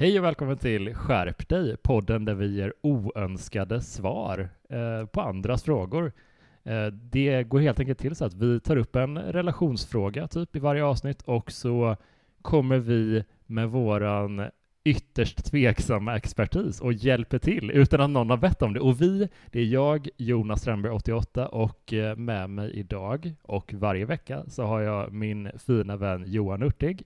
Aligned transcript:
Hej 0.00 0.18
och 0.18 0.24
välkommen 0.24 0.56
till 0.56 0.94
Skärp 0.94 1.48
dig, 1.48 1.76
podden 1.76 2.24
där 2.24 2.34
vi 2.34 2.56
ger 2.56 2.72
oönskade 2.80 3.80
svar 3.80 4.48
eh, 4.68 5.06
på 5.06 5.20
andras 5.20 5.62
frågor. 5.62 6.12
Eh, 6.64 6.86
det 6.86 7.42
går 7.42 7.60
helt 7.60 7.80
enkelt 7.80 7.98
till 7.98 8.16
så 8.16 8.24
att 8.24 8.34
vi 8.34 8.60
tar 8.60 8.76
upp 8.76 8.96
en 8.96 9.18
relationsfråga 9.18 10.28
typ 10.28 10.56
i 10.56 10.58
varje 10.58 10.84
avsnitt 10.84 11.22
och 11.22 11.52
så 11.52 11.96
kommer 12.42 12.78
vi 12.78 13.24
med 13.46 13.70
våran 13.70 14.44
ytterst 14.84 15.44
tveksamma 15.44 16.16
expertis 16.16 16.80
och 16.80 16.92
hjälper 16.92 17.38
till 17.38 17.70
utan 17.70 18.00
att 18.00 18.10
någon 18.10 18.30
har 18.30 18.36
bett 18.36 18.62
om 18.62 18.72
det. 18.72 18.80
Och 18.80 19.00
vi, 19.00 19.28
det 19.46 19.60
är 19.60 19.66
jag, 19.66 20.08
Jonas 20.16 20.60
Strandberg, 20.60 20.92
88 20.92 21.48
och 21.48 21.92
eh, 21.92 22.16
med 22.16 22.50
mig 22.50 22.70
idag 22.72 23.34
och 23.42 23.74
varje 23.74 24.04
vecka 24.04 24.44
så 24.48 24.62
har 24.62 24.80
jag 24.80 25.12
min 25.12 25.50
fina 25.66 25.96
vän 25.96 26.24
Johan 26.26 26.62
Urtig. 26.62 27.04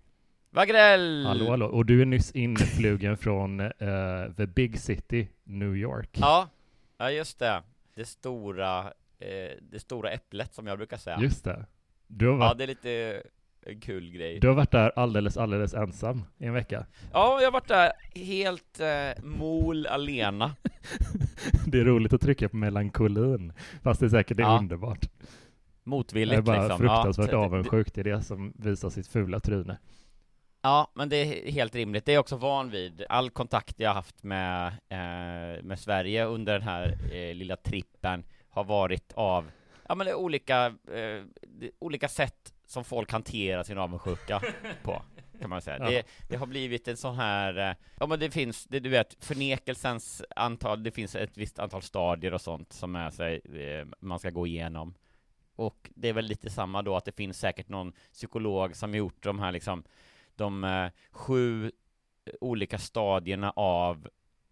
Wagrell! 0.55 1.27
Hallå, 1.27 1.51
hallå. 1.51 1.67
Och 1.67 1.87
du 1.87 2.03
är 2.03 2.07
nyss 2.07 2.31
influgen 2.33 3.17
från 3.17 3.61
eh, 3.61 3.71
the 4.37 4.47
big 4.47 4.79
city, 4.81 5.29
New 5.45 5.77
York. 5.77 6.11
Ja, 6.13 6.49
ja 6.99 7.11
just 7.11 7.39
det. 7.39 7.63
Det 7.95 8.05
stora, 8.05 8.79
eh, 9.19 9.59
det 9.71 9.79
stora 9.81 10.11
äpplet 10.11 10.55
som 10.55 10.67
jag 10.67 10.79
brukar 10.79 10.97
säga. 10.97 11.19
Just 11.21 11.45
det. 11.45 11.67
Du 12.07 12.27
har, 12.27 12.33
Ja, 12.35 12.39
varit, 12.39 12.59
det 12.59 12.65
är 12.65 12.69
lite 12.69 13.23
en 13.67 13.81
kul 13.81 14.11
grej. 14.11 14.41
du 14.41 14.49
har 14.49 14.55
varit 14.55 14.71
där 14.71 14.93
alldeles, 14.97 15.37
alldeles 15.37 15.75
ensam 15.75 16.23
i 16.39 16.47
en 16.47 16.53
vecka. 16.55 16.87
Ja, 17.13 17.39
jag 17.41 17.47
har 17.47 17.53
varit 17.53 17.69
där 17.69 17.93
helt 18.15 18.81
eh, 18.81 19.25
mol 19.25 19.87
alena. 19.87 20.55
Det 21.67 21.81
är 21.81 21.85
roligt 21.85 22.13
att 22.13 22.21
trycka 22.21 22.49
på 22.49 22.57
melankolin, 22.57 23.53
fast 23.83 24.01
det 24.01 24.07
är 24.07 24.11
säkert 24.11 24.37
det 24.37 24.43
är 24.43 24.47
Ja. 24.47 24.59
underbart. 24.59 24.99
Jag 25.03 25.91
Motvilligt 25.91 26.39
är 26.39 26.43
bara 26.43 26.63
liksom. 26.63 26.79
fruktansvärt 26.79 27.33
ja, 27.33 27.39
avundsjuk 27.39 27.91
till 27.91 28.05
det 28.05 28.23
som 28.23 28.53
visar 28.57 28.91
sitt 28.91 29.07
fula 29.09 29.41
tryne. 29.41 29.79
Ja, 30.65 30.91
men 30.95 31.09
det 31.09 31.17
är 31.17 31.53
helt 31.53 31.75
rimligt. 31.75 32.05
Det 32.05 32.13
är 32.13 32.15
jag 32.15 32.21
också 32.21 32.37
van 32.37 32.71
vid. 32.71 33.05
All 33.09 33.31
kontakt 33.31 33.81
jag 33.81 33.95
haft 33.95 34.23
med, 34.23 34.67
eh, 34.67 35.63
med 35.63 35.79
Sverige 35.79 36.25
under 36.25 36.53
den 36.53 36.63
här 36.63 36.99
eh, 37.13 37.35
lilla 37.35 37.57
trippen 37.57 38.25
har 38.49 38.65
varit 38.65 39.13
av, 39.13 39.51
ja 39.89 39.95
men 39.95 40.15
olika, 40.15 40.67
eh, 40.67 41.23
olika 41.79 42.09
sätt 42.09 42.55
som 42.67 42.85
folk 42.85 43.13
hanterar 43.13 43.63
sin 43.63 43.79
avundsjuka 43.79 44.43
på, 44.83 45.03
kan 45.41 45.51
man 45.51 45.63
säga. 45.63 45.79
Ja. 45.81 45.91
Det, 45.91 46.07
det 46.29 46.37
har 46.37 46.47
blivit 46.47 46.89
en 46.89 46.97
sån 46.97 47.15
här, 47.15 47.71
eh, 47.71 47.77
ja 48.01 48.07
men 48.07 48.21
det 48.21 48.31
finns, 48.31 48.65
det, 48.65 48.81
du 48.81 48.89
vet, 48.89 49.25
förnekelsens 49.25 50.23
antal, 50.37 50.83
det 50.83 50.91
finns 50.91 51.17
ett 51.17 51.37
visst 51.37 51.59
antal 51.59 51.83
stadier 51.83 52.35
och 52.35 52.41
sånt 52.41 52.73
som 52.73 52.97
är 52.97 53.11
sig, 53.11 53.41
eh, 53.55 53.87
man 54.01 54.19
ska 54.19 54.31
gå 54.31 54.47
igenom. 54.47 54.95
Och 55.57 55.91
det 55.95 56.09
är 56.09 56.13
väl 56.13 56.25
lite 56.27 56.51
samma 56.51 56.83
då, 56.83 56.97
att 56.97 57.05
det 57.05 57.17
finns 57.17 57.39
säkert 57.39 57.69
någon 57.69 57.93
psykolog 58.13 58.77
som 58.77 58.95
gjort 58.95 59.23
de 59.23 59.39
här 59.39 59.53
liksom 59.53 59.85
de 60.37 60.65
eh, 60.65 60.91
sju 61.11 61.73
olika 62.41 62.79
stadierna 62.79 63.51
av 63.57 64.09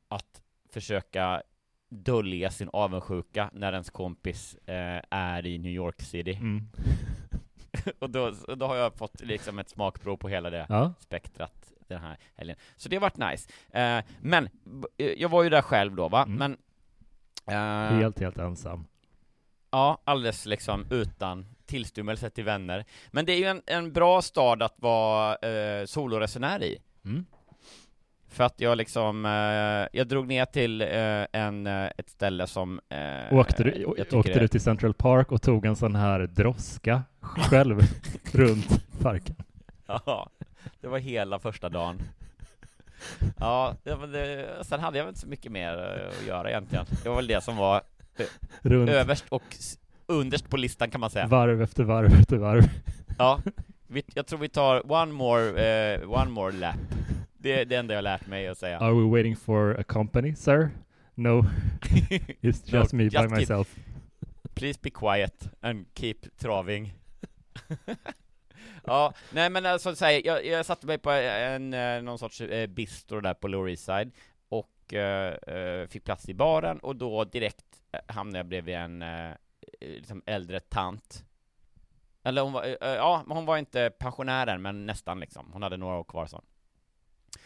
att 0.09 0.43
försöka 0.73 1.43
dölja 1.89 2.51
sin 2.51 2.69
avundsjuka 2.73 3.51
när 3.53 3.73
ens 3.73 3.91
kompis 3.91 4.55
eh, 4.55 5.03
är 5.11 5.47
i 5.47 5.59
New 5.59 5.73
York 5.73 6.01
City. 6.01 6.33
Mm. 6.35 6.69
och, 7.99 8.11
då, 8.11 8.33
och 8.49 8.59
då 8.59 8.67
har 8.67 8.77
jag 8.77 8.95
fått 8.95 9.21
liksom 9.21 9.59
ett 9.59 9.69
smakprov 9.69 10.17
på 10.17 10.29
hela 10.29 10.51
det 10.51 10.67
Ja, 10.69 10.93
spektrat 10.99 11.73
den 11.89 12.01
här 12.01 12.17
helgen. 12.35 12.57
Så 12.77 12.89
det 12.89 12.97
har 12.97 13.01
varit 13.01 13.31
nice. 13.33 13.51
Eh, 13.71 14.05
men, 14.21 14.49
eh, 14.99 15.07
jag 15.07 15.29
var 15.29 15.43
ju 15.43 15.49
där 15.51 15.63
själv 15.63 15.95
då 15.95 16.09
va, 16.09 16.23
Mm. 16.23 16.37
men 16.39 16.57
eh, 17.91 17.97
helt, 17.99 18.19
helt 18.21 18.39
ensam. 18.39 18.85
Ja, 19.73 19.99
alldeles 20.05 20.47
liksom 20.47 20.87
utan 20.91 21.47
tillstymmelse 21.67 22.31
till 22.31 22.45
vänner. 22.45 22.85
Men 23.11 23.25
det 23.25 23.33
är 23.33 23.39
ju 23.39 23.45
en, 23.45 23.63
en 23.67 23.93
bra 23.93 24.23
stad 24.23 24.63
att 24.63 24.75
vara 24.77 25.37
eh, 25.37 25.85
soloresenär 25.87 26.63
i. 26.63 26.79
Mm. 27.05 27.25
För 28.29 28.45
att 28.45 28.61
jag 28.61 28.79
liksom, 28.79 29.27
eh, 29.27 29.99
jag 29.99 30.09
drog 30.09 30.27
ner 30.27 30.45
till 30.45 30.81
eh, 30.83 31.27
en, 31.33 31.67
eh, 31.67 31.91
ett 31.99 32.11
ställe 32.11 32.47
som... 32.47 32.81
Eh, 32.89 33.39
Åkte, 33.39 33.63
du, 33.65 33.85
åkte 33.85 34.41
du 34.41 34.49
till 34.49 34.61
Central 34.61 34.95
Park 34.95 35.33
och 35.33 35.43
tog 35.43 35.67
en 35.67 35.77
sån 35.77 35.97
här 35.97 36.21
droska 36.21 37.03
själv 37.21 37.81
runt 38.33 39.01
parken? 39.01 39.37
Ja, 39.87 40.29
det 40.81 40.89
var 40.89 40.99
hela 40.99 41.39
första 41.39 41.69
dagen. 41.69 42.03
Ja, 43.39 43.77
det, 43.83 44.07
det, 44.07 44.49
sen 44.65 44.81
hade 44.81 44.99
jag 44.99 45.05
väl 45.05 45.11
inte 45.11 45.21
så 45.21 45.27
mycket 45.29 45.53
mer 45.53 45.73
eh, 45.79 46.09
att 46.09 46.27
göra 46.27 46.51
egentligen. 46.51 46.87
Det 47.03 47.09
var 47.09 47.17
väl 47.17 47.27
det 47.27 47.45
som 47.45 47.57
var 47.57 47.83
Runt 48.63 48.91
överst 48.91 49.25
och 49.29 49.43
underst 50.07 50.51
på 50.51 50.57
listan 50.57 50.91
kan 50.91 51.01
man 51.01 51.11
säga. 51.11 51.27
varv 51.27 51.63
efter 51.63 51.85
varv 51.85 52.15
efter 52.21 52.37
varv. 52.37 52.63
Ja, 53.19 53.41
vi, 53.87 54.03
jag 54.15 54.27
tror 54.27 54.39
vi 54.39 54.49
tar 54.49 54.93
one 54.93 55.13
more, 55.13 55.65
eh, 55.95 56.11
one 56.11 56.31
more 56.31 56.53
lap. 56.53 56.77
Det 57.39 57.61
är 57.61 57.65
det 57.65 57.77
enda 57.77 57.95
jag 57.95 58.05
lärt 58.05 58.27
mig 58.27 58.49
att 58.49 58.59
säga. 58.59 58.79
Are 58.79 58.95
we 58.95 59.11
waiting 59.11 59.37
for 59.37 59.81
a 59.81 59.85
company, 59.89 60.35
sir? 60.35 60.71
No, 61.15 61.29
it's 62.41 62.73
No, 62.73 62.79
just 62.79 62.93
me 62.93 63.03
just 63.05 63.17
by 63.17 63.23
keep- 63.23 63.37
myself. 63.39 63.77
Please 64.55 64.79
be 64.83 64.91
quiet 64.91 65.49
and 65.61 65.87
keep 65.95 66.15
traving. 66.39 66.95
ja, 68.85 69.15
nej 69.33 69.51
men 69.51 69.67
alltså 69.67 69.95
så 69.95 70.05
här, 70.05 70.27
jag, 70.27 70.47
jag 70.47 70.67
satte 70.67 70.87
mig 70.87 70.99
på 70.99 71.11
en, 71.11 71.75
eh, 71.75 72.03
någon 72.03 72.19
sorts 72.19 72.41
eh, 72.41 72.67
bistro 72.67 73.21
där 73.21 73.35
på 73.35 73.49
Lower 73.49 73.71
East 73.71 73.85
Side 73.85 74.11
och 74.49 74.95
eh, 74.95 75.35
eh, 75.57 75.87
fick 75.89 76.05
plats 76.05 76.29
i 76.29 76.35
baren 76.35 76.79
och 76.79 76.97
då 76.97 77.25
direkt 77.25 77.65
eh, 77.65 77.72
hamnade 78.07 78.39
jag 78.39 78.47
bredvid 78.47 78.75
en 78.75 79.03
eh, 79.03 79.31
eh, 79.31 79.37
liksom 79.81 80.23
äldre 80.27 80.61
tant. 80.61 81.25
Eller 82.23 82.43
hon 82.43 82.53
var, 82.53 82.65
eh, 82.65 82.77
eh, 82.81 82.95
ja, 82.95 83.25
hon 83.29 83.47
var 83.47 83.59
inte 83.59 83.91
pensionären 83.99 84.63
men 84.63 84.87
nästan 84.87 85.21
liksom, 85.21 85.53
hon 85.53 85.63
hade 85.63 85.77
några 85.77 85.97
år 85.97 86.05
kvar 86.05 86.27
så. 86.27 86.43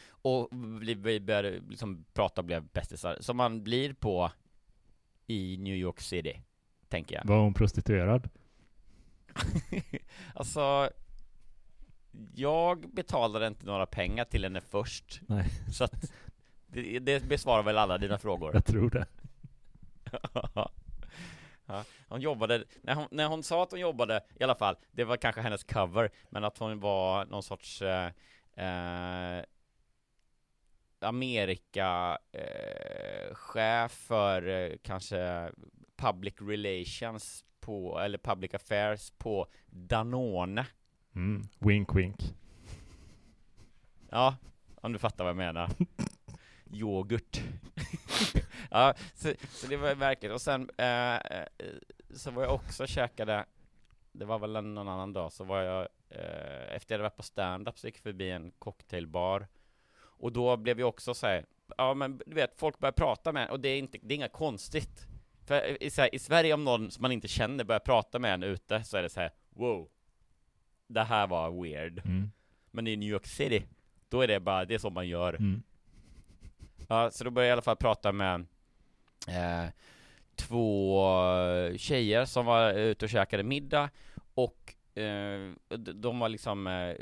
Och 0.09 0.49
vi 0.81 1.21
började 1.21 1.61
liksom 1.69 2.05
prata 2.13 2.41
och 2.41 2.45
blev 2.45 2.65
bästisar, 2.65 3.17
som 3.21 3.37
man 3.37 3.63
blir 3.63 3.93
på 3.93 4.31
i 5.27 5.57
New 5.57 5.75
York 5.75 6.01
City, 6.01 6.43
tänker 6.89 7.15
jag. 7.15 7.25
Var 7.25 7.39
hon 7.39 7.55
prostituerad? 7.55 8.29
alltså, 10.35 10.91
jag 12.35 12.91
betalade 12.95 13.47
inte 13.47 13.67
några 13.67 13.87
pengar 13.87 14.25
till 14.25 14.45
henne 14.45 14.61
först, 14.61 15.21
Nej, 15.27 15.47
så 15.73 15.85
att 15.85 16.13
det, 16.67 16.99
det 16.99 17.29
besvarar 17.29 17.63
väl 17.63 17.79
alla 17.79 17.99
dina 17.99 18.19
frågor? 18.19 18.51
jag 18.55 18.65
tror 18.65 18.91
det. 18.91 19.07
Ja, 21.69 21.85
hon 22.09 22.21
jobbade, 22.21 22.65
när 22.83 22.95
hon, 22.95 23.09
när 23.11 23.29
hon 23.29 23.43
sa 23.43 23.63
att 23.63 23.71
hon 23.71 23.81
jobbade, 23.81 24.21
i 24.41 24.45
alla 24.45 24.55
fall, 24.55 24.77
det 24.93 25.05
var 25.05 25.17
kanske 25.17 25.41
hennes 25.41 25.65
cover, 25.65 26.11
men 26.31 26.45
att 26.45 26.59
hon 26.59 26.81
var 26.81 27.25
någon 27.25 27.43
sorts 27.43 27.83
eh, 27.83 28.11
eh, 28.57 29.45
Amerika 31.01 32.19
eh, 32.33 33.35
chef 33.35 33.93
för 33.93 34.49
eh, 34.49 34.77
kanske 34.83 35.51
public 35.97 36.35
relations 36.41 37.45
på, 37.61 38.01
eller 38.01 38.19
public 38.19 38.55
affairs 38.55 39.13
på 39.19 39.47
Danone. 39.67 40.67
Mm. 41.15 41.43
Wink 41.59 41.97
wink. 41.97 42.35
Ja, 44.11 44.37
om 44.75 44.93
du 44.93 44.99
fattar 44.99 45.25
vad 45.25 45.31
jag 45.31 45.37
menar. 45.37 45.71
Yoghurt. 46.81 47.41
ja, 48.71 48.95
så, 49.15 49.33
så 49.51 49.67
det 49.67 49.77
var 49.77 49.95
verkligen, 49.95 50.35
och 50.35 50.41
sen 50.41 50.71
eh, 50.79 51.15
eh, 51.15 51.47
så 52.15 52.31
var 52.31 52.43
jag 52.43 52.55
också 52.55 52.83
och 52.83 52.89
käkade, 52.89 53.45
det 54.13 54.25
var 54.25 54.39
väl 54.39 54.57
en, 54.57 54.75
någon 54.75 54.89
annan 54.89 55.13
dag, 55.13 55.33
så 55.33 55.45
var 55.45 55.63
jag, 55.63 55.89
eh, 56.09 56.77
efter 56.77 56.95
jag 56.95 56.99
hade 56.99 57.03
varit 57.03 57.17
på 57.17 57.23
stand-up 57.23 57.79
så 57.79 57.87
gick 57.87 57.97
jag 57.97 58.03
förbi 58.03 58.31
en 58.31 58.51
cocktailbar, 58.59 59.47
och 59.99 60.33
då 60.33 60.57
blev 60.57 60.81
jag 60.81 60.89
också 60.89 61.15
så 61.15 61.27
här, 61.27 61.45
ja 61.77 61.95
men 61.95 62.23
du 62.27 62.35
vet, 62.35 62.59
folk 62.59 62.79
börjar 62.79 62.93
prata 62.93 63.33
med 63.33 63.51
och 63.51 63.61
det 63.61 63.69
är 63.69 63.79
inte, 63.79 63.99
det 64.03 64.15
är 64.15 64.17
inga 64.17 64.29
konstigt. 64.29 65.07
För 65.47 65.83
i, 65.83 65.91
här, 65.97 66.15
i 66.15 66.19
Sverige 66.19 66.55
om 66.55 66.65
någon 66.65 66.91
som 66.91 67.03
man 67.03 67.13
inte 67.13 67.29
känner 67.29 67.65
börjar 67.65 67.81
prata 67.81 68.19
med 68.19 68.35
en 68.35 68.43
ute, 68.43 68.85
så 68.85 68.97
är 68.97 69.03
det 69.03 69.09
så 69.09 69.21
här, 69.21 69.31
wow, 69.51 69.89
det 70.87 71.03
här 71.03 71.27
var 71.27 71.63
weird. 71.63 71.99
Mm. 72.05 72.31
Men 72.71 72.87
i 72.87 72.97
New 72.97 73.09
York 73.09 73.27
City, 73.27 73.67
då 74.09 74.21
är 74.21 74.29
det 74.29 74.41
bara, 74.41 74.65
det 74.65 74.75
är 74.75 74.79
så 74.79 74.91
man 74.91 75.09
gör. 75.09 75.35
Mm. 75.35 75.63
Ja, 76.89 77.11
så 77.11 77.25
då 77.25 77.31
började 77.31 77.49
jag 77.49 77.53
i 77.53 77.57
alla 77.57 77.63
fall 77.63 77.77
prata 77.77 78.13
med 78.13 78.47
eh, 79.29 79.71
två 80.37 81.03
tjejer 81.77 82.25
som 82.25 82.47
var 82.47 82.73
ute 82.73 83.05
och 83.05 83.09
käkade 83.11 83.43
middag 83.43 83.91
och 84.35 84.75
eh, 84.95 85.53
de 85.79 86.19
var 86.19 86.29
liksom 86.29 86.67
eh, 86.67 86.95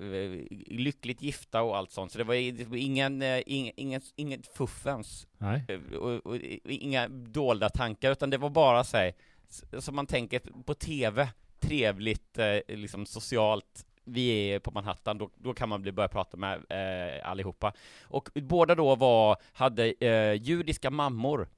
lyckligt 0.76 1.22
gifta 1.22 1.62
och 1.62 1.76
allt 1.76 1.90
sånt, 1.90 2.12
så 2.12 2.18
det 2.18 2.24
var, 2.24 2.34
ingen, 2.76 3.22
eh, 3.22 3.42
ing, 3.46 3.70
ingen, 3.76 4.00
inget 4.16 4.46
fuffens 4.46 5.26
eh, 5.68 5.96
och, 5.98 6.26
och, 6.26 6.36
inga 6.64 7.08
dolda 7.08 7.68
tankar, 7.68 8.10
utan 8.12 8.30
det 8.30 8.38
var 8.38 8.50
bara 8.50 8.84
så 8.84 8.96
här, 8.96 9.12
s- 9.48 9.64
som 9.84 9.96
man 9.96 10.06
tänker 10.06 10.40
på 10.64 10.74
TV, 10.74 11.28
trevligt, 11.60 12.38
liksom 12.68 13.06
socialt 13.06 13.86
vi 14.04 14.30
är 14.30 14.58
på 14.58 14.70
Manhattan, 14.70 15.18
då, 15.18 15.30
då 15.36 15.54
kan 15.54 15.68
man 15.68 15.82
bli, 15.82 15.92
börja 15.92 16.08
prata 16.08 16.36
med 16.36 16.54
eh, 16.68 17.30
allihopa. 17.30 17.72
Och 18.02 18.28
båda 18.34 18.74
då 18.74 18.94
var, 18.94 19.36
hade 19.52 19.92
eh, 19.92 20.32
judiska 20.32 20.90
mammor. 20.90 21.48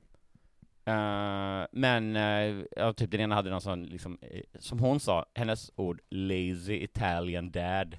Eh, 0.84 1.66
men, 1.70 2.16
eh, 2.16 2.64
ja, 2.76 2.92
typ 2.92 3.10
den 3.10 3.20
ena 3.20 3.34
hade 3.34 3.50
någon 3.50 3.60
sån, 3.60 3.82
liksom, 3.82 4.18
eh, 4.20 4.40
som 4.58 4.78
hon 4.78 5.00
sa, 5.00 5.26
hennes 5.34 5.72
ord, 5.76 6.00
lazy 6.10 6.74
Italian 6.74 7.50
dad. 7.50 7.96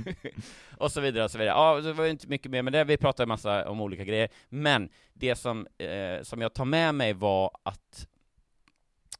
och 0.78 0.92
så 0.92 1.00
vidare 1.00 1.24
och 1.24 1.30
så 1.30 1.38
vidare. 1.38 1.54
Ja, 1.56 1.80
det 1.80 1.92
var 1.92 2.04
ju 2.04 2.10
inte 2.10 2.28
mycket 2.28 2.50
mer 2.50 2.62
med 2.62 2.72
det, 2.72 2.84
vi 2.84 2.96
pratade 2.96 3.24
en 3.24 3.28
massa 3.28 3.68
om 3.68 3.80
olika 3.80 4.04
grejer. 4.04 4.28
Men 4.48 4.88
det 5.12 5.36
som, 5.36 5.66
eh, 5.78 6.22
som 6.22 6.40
jag 6.40 6.54
tar 6.54 6.64
med 6.64 6.94
mig 6.94 7.12
var 7.12 7.50
att 7.62 8.08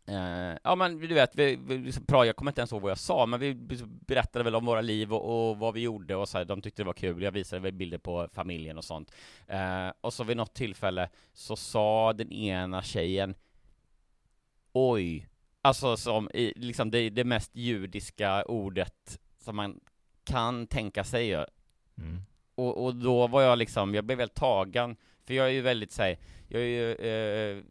Eh, 0.08 0.58
ja 0.64 0.74
men 0.74 0.98
du 0.98 1.14
vet, 1.14 1.34
vi, 1.34 1.56
vi 1.56 1.78
liksom, 1.78 2.04
pra- 2.04 2.24
jag 2.24 2.36
kommer 2.36 2.50
inte 2.50 2.60
ens 2.60 2.72
ihåg 2.72 2.82
vad 2.82 2.90
jag 2.90 2.98
sa, 2.98 3.26
men 3.26 3.40
vi 3.40 3.54
berättade 4.06 4.44
väl 4.44 4.54
om 4.54 4.66
våra 4.66 4.80
liv 4.80 5.12
och, 5.14 5.50
och 5.50 5.58
vad 5.58 5.74
vi 5.74 5.80
gjorde 5.80 6.16
och 6.16 6.28
så 6.28 6.38
här, 6.38 6.44
de 6.44 6.62
tyckte 6.62 6.82
det 6.82 6.86
var 6.86 6.92
kul, 6.92 7.22
jag 7.22 7.32
visade 7.32 7.62
väl 7.62 7.72
bilder 7.72 7.98
på 7.98 8.28
familjen 8.32 8.78
och 8.78 8.84
sånt. 8.84 9.12
Eh, 9.46 9.88
och 10.00 10.12
så 10.12 10.24
vid 10.24 10.36
något 10.36 10.54
tillfälle 10.54 11.08
så 11.32 11.56
sa 11.56 12.12
den 12.12 12.32
ena 12.32 12.82
tjejen 12.82 13.34
Oj, 14.72 15.28
alltså 15.62 15.96
som 15.96 16.30
i, 16.34 16.52
liksom 16.56 16.90
det, 16.90 17.10
det 17.10 17.24
mest 17.24 17.56
judiska 17.56 18.44
ordet 18.44 19.18
som 19.38 19.56
man 19.56 19.80
kan 20.24 20.66
tänka 20.66 21.04
sig. 21.04 21.32
Mm. 21.32 21.46
Och, 22.54 22.84
och 22.84 22.94
då 22.94 23.26
var 23.26 23.42
jag 23.42 23.58
liksom, 23.58 23.94
jag 23.94 24.04
blev 24.04 24.18
helt 24.18 24.34
tagen, 24.34 24.96
för 25.24 25.34
jag 25.34 25.46
är 25.46 25.50
ju 25.50 25.60
väldigt 25.60 25.92
såhär, 25.92 26.18
jag 26.48 26.62
är 26.62 26.66
ju 26.66 26.92
eh, 26.94 27.64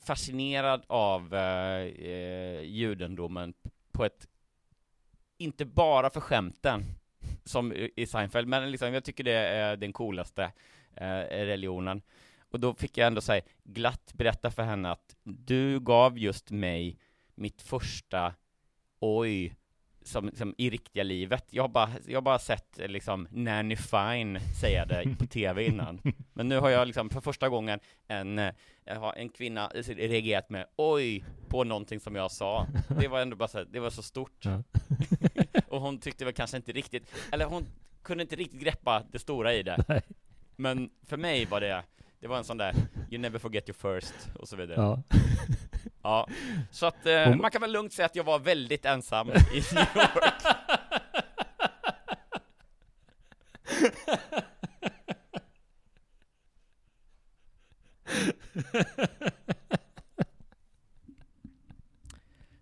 fascinerad 0.00 0.84
av 0.86 1.34
eh, 1.34 1.82
eh 1.82 2.60
judendomen 2.60 3.54
på 3.92 4.04
ett, 4.04 4.28
inte 5.38 5.64
bara 5.64 6.10
för 6.10 6.20
skämten, 6.20 6.84
som 7.44 7.72
i 7.72 7.90
i 7.96 8.06
Seinfeld, 8.06 8.48
men 8.48 8.70
liksom, 8.70 8.94
jag 8.94 9.04
tycker 9.04 9.24
det 9.24 9.32
är 9.32 9.76
den 9.76 9.92
coolaste 9.92 10.52
eh, 10.94 11.20
religionen. 11.30 12.02
Och 12.50 12.60
då 12.60 12.74
fick 12.74 12.98
jag 12.98 13.06
ändå 13.06 13.20
säga 13.20 13.42
glatt 13.64 14.12
berätta 14.14 14.50
för 14.50 14.62
henne 14.62 14.90
att 14.90 15.16
du 15.22 15.80
gav 15.80 16.18
just 16.18 16.50
mig 16.50 16.98
mitt 17.34 17.62
första 17.62 18.34
oj 19.00 19.56
som, 20.08 20.30
som 20.34 20.54
i 20.58 20.70
riktiga 20.70 21.02
livet. 21.02 21.44
Jag 21.50 21.62
har 21.62 21.68
bara, 21.68 21.90
jag 22.06 22.16
har 22.16 22.22
bara 22.22 22.38
sett 22.38 22.78
eh, 22.78 22.88
liksom 22.88 23.28
Nanny 23.30 23.76
Fine 23.76 24.40
säga 24.60 24.86
det 24.86 25.16
på 25.18 25.26
tv 25.26 25.64
innan. 25.64 26.00
Men 26.32 26.48
nu 26.48 26.58
har 26.58 26.70
jag 26.70 26.86
liksom 26.86 27.10
för 27.10 27.20
första 27.20 27.48
gången 27.48 27.80
en, 28.06 28.38
eh, 28.38 28.52
en 29.16 29.28
kvinna 29.28 29.68
reagerat 29.74 30.50
med 30.50 30.66
oj 30.76 31.24
på 31.48 31.64
någonting 31.64 32.00
som 32.00 32.14
jag 32.14 32.30
sa. 32.30 32.66
Det 33.00 33.08
var 33.08 33.20
ändå 33.20 33.36
bara 33.36 33.48
så 33.48 33.58
här, 33.58 33.64
det 33.70 33.80
var 33.80 33.90
så 33.90 34.02
stort. 34.02 34.44
Ja. 34.44 34.62
Och 35.68 35.80
hon 35.80 35.98
tyckte 35.98 36.24
väl 36.24 36.34
kanske 36.34 36.56
inte 36.56 36.72
riktigt, 36.72 37.14
eller 37.32 37.44
hon 37.44 37.66
kunde 38.02 38.22
inte 38.22 38.36
riktigt 38.36 38.60
greppa 38.60 39.02
det 39.12 39.18
stora 39.18 39.54
i 39.54 39.62
det. 39.62 39.84
Nej. 39.88 40.02
Men 40.56 40.90
för 41.06 41.16
mig 41.16 41.44
var 41.44 41.60
det, 41.60 41.82
det 42.20 42.26
var 42.26 42.38
en 42.38 42.44
sån 42.44 42.58
där, 42.58 42.74
you 43.10 43.20
never 43.20 43.38
forget 43.38 43.68
your 43.68 44.00
first, 44.00 44.14
och 44.34 44.48
så 44.48 44.56
vidare. 44.56 44.80
Ja. 44.80 45.02
Ja, 46.08 46.28
så 46.70 46.86
att 46.86 47.06
eh, 47.06 47.36
man 47.36 47.50
kan 47.50 47.60
väl 47.60 47.72
lugnt 47.72 47.92
säga 47.92 48.06
att 48.06 48.16
jag 48.16 48.24
var 48.24 48.38
väldigt 48.38 48.84
ensam 48.84 49.28
i 49.30 49.32
New 49.32 49.86
York. 49.96 50.42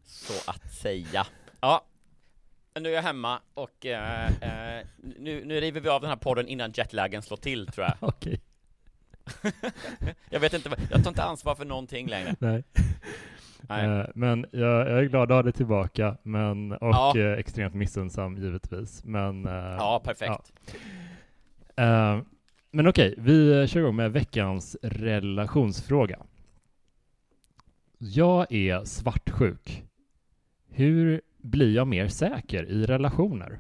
Så 0.07 0.51
att 0.51 0.75
säga. 0.75 1.27
Ja, 1.61 1.85
nu 2.81 2.89
är 2.89 2.95
jag 2.95 3.03
hemma 3.03 3.41
och 3.55 3.87
eh, 3.87 4.27
eh, 4.27 4.87
nu, 4.97 5.45
nu 5.45 5.61
river 5.61 5.81
vi 5.81 5.89
av 5.89 6.01
den 6.01 6.11
här 6.11 6.17
podden 6.17 6.49
innan 6.49 6.73
jetlagen 6.75 7.23
slår 7.23 7.37
till 7.37 7.67
tror 7.67 7.87
jag. 7.87 7.97
Okej. 8.09 8.41
Jag 10.31 10.41
vet 10.41 10.55
inte, 10.55 10.71
jag 10.91 11.03
tar 11.03 11.11
inte 11.11 11.23
ansvar 11.23 11.55
för 11.55 11.65
någonting 11.65 12.09
längre. 12.09 12.37
Nej. 12.39 12.65
Nej. 13.69 13.85
Eh, 14.01 14.07
Men 14.15 14.47
jag, 14.53 14.89
jag 14.91 14.99
är 14.99 15.05
glad 15.05 15.23
att 15.33 15.37
ha 15.37 15.43
dig 15.43 15.53
tillbaka, 15.53 16.17
men, 16.23 16.73
och 16.73 16.89
Ja. 16.89 17.19
eh, 17.19 17.33
extremt 17.33 17.75
missunnsam 17.75 18.37
givetvis. 18.37 19.05
Men, 19.05 19.47
eh, 19.47 19.53
Ja, 19.55 20.01
perfekt. 20.05 20.53
Eh, 21.77 22.21
men 22.71 22.87
okej, 22.87 23.15
vi 23.19 23.67
kör 23.69 23.81
igång 23.81 23.97
med 23.97 24.13
veckans 24.13 24.77
relationsfråga. 24.83 26.19
Jag 27.99 28.53
är 28.53 28.85
svartsjuk. 28.85 29.85
Hur 30.69 31.21
blir 31.39 31.75
jag 31.75 31.87
mer 31.87 32.09
säker 32.09 32.65
i 32.65 32.87
relationer? 32.87 33.59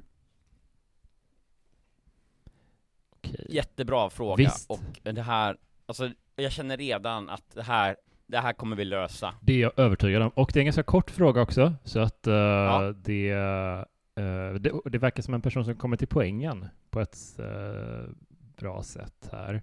Okej. 3.10 3.46
Jättebra 3.48 4.10
fråga, 4.10 4.36
Visst. 4.36 4.70
och 4.70 4.80
det 5.02 5.22
här, 5.22 5.56
alltså 5.86 6.10
jag 6.36 6.52
känner 6.52 6.76
redan 6.76 7.28
att 7.28 7.54
det 7.54 7.62
här, 7.62 7.96
det 8.26 8.38
här 8.38 8.52
kommer 8.52 8.76
vi 8.76 8.84
lösa. 8.84 9.34
Det 9.40 9.52
är 9.52 9.58
jag 9.58 9.72
övertygad 9.76 10.22
om. 10.22 10.28
Och 10.28 10.50
det 10.52 10.58
är 10.58 10.60
en 10.60 10.66
ganska 10.66 10.82
kort 10.82 11.10
fråga 11.10 11.42
också, 11.42 11.72
så 11.84 12.00
att 12.00 12.26
eh, 12.26 12.34
Ja. 12.34 12.92
det, 12.96 13.30
eh, 13.30 14.54
det, 14.60 14.72
det 14.84 14.98
verkar 14.98 15.22
som 15.22 15.34
en 15.34 15.40
person 15.42 15.64
som 15.64 15.74
kommer 15.76 15.96
till 15.96 16.08
poängen 16.08 16.66
på 16.90 17.00
ett 17.00 17.16
eh, 17.38 18.10
bra 18.56 18.82
sätt 18.82 19.28
här. 19.32 19.62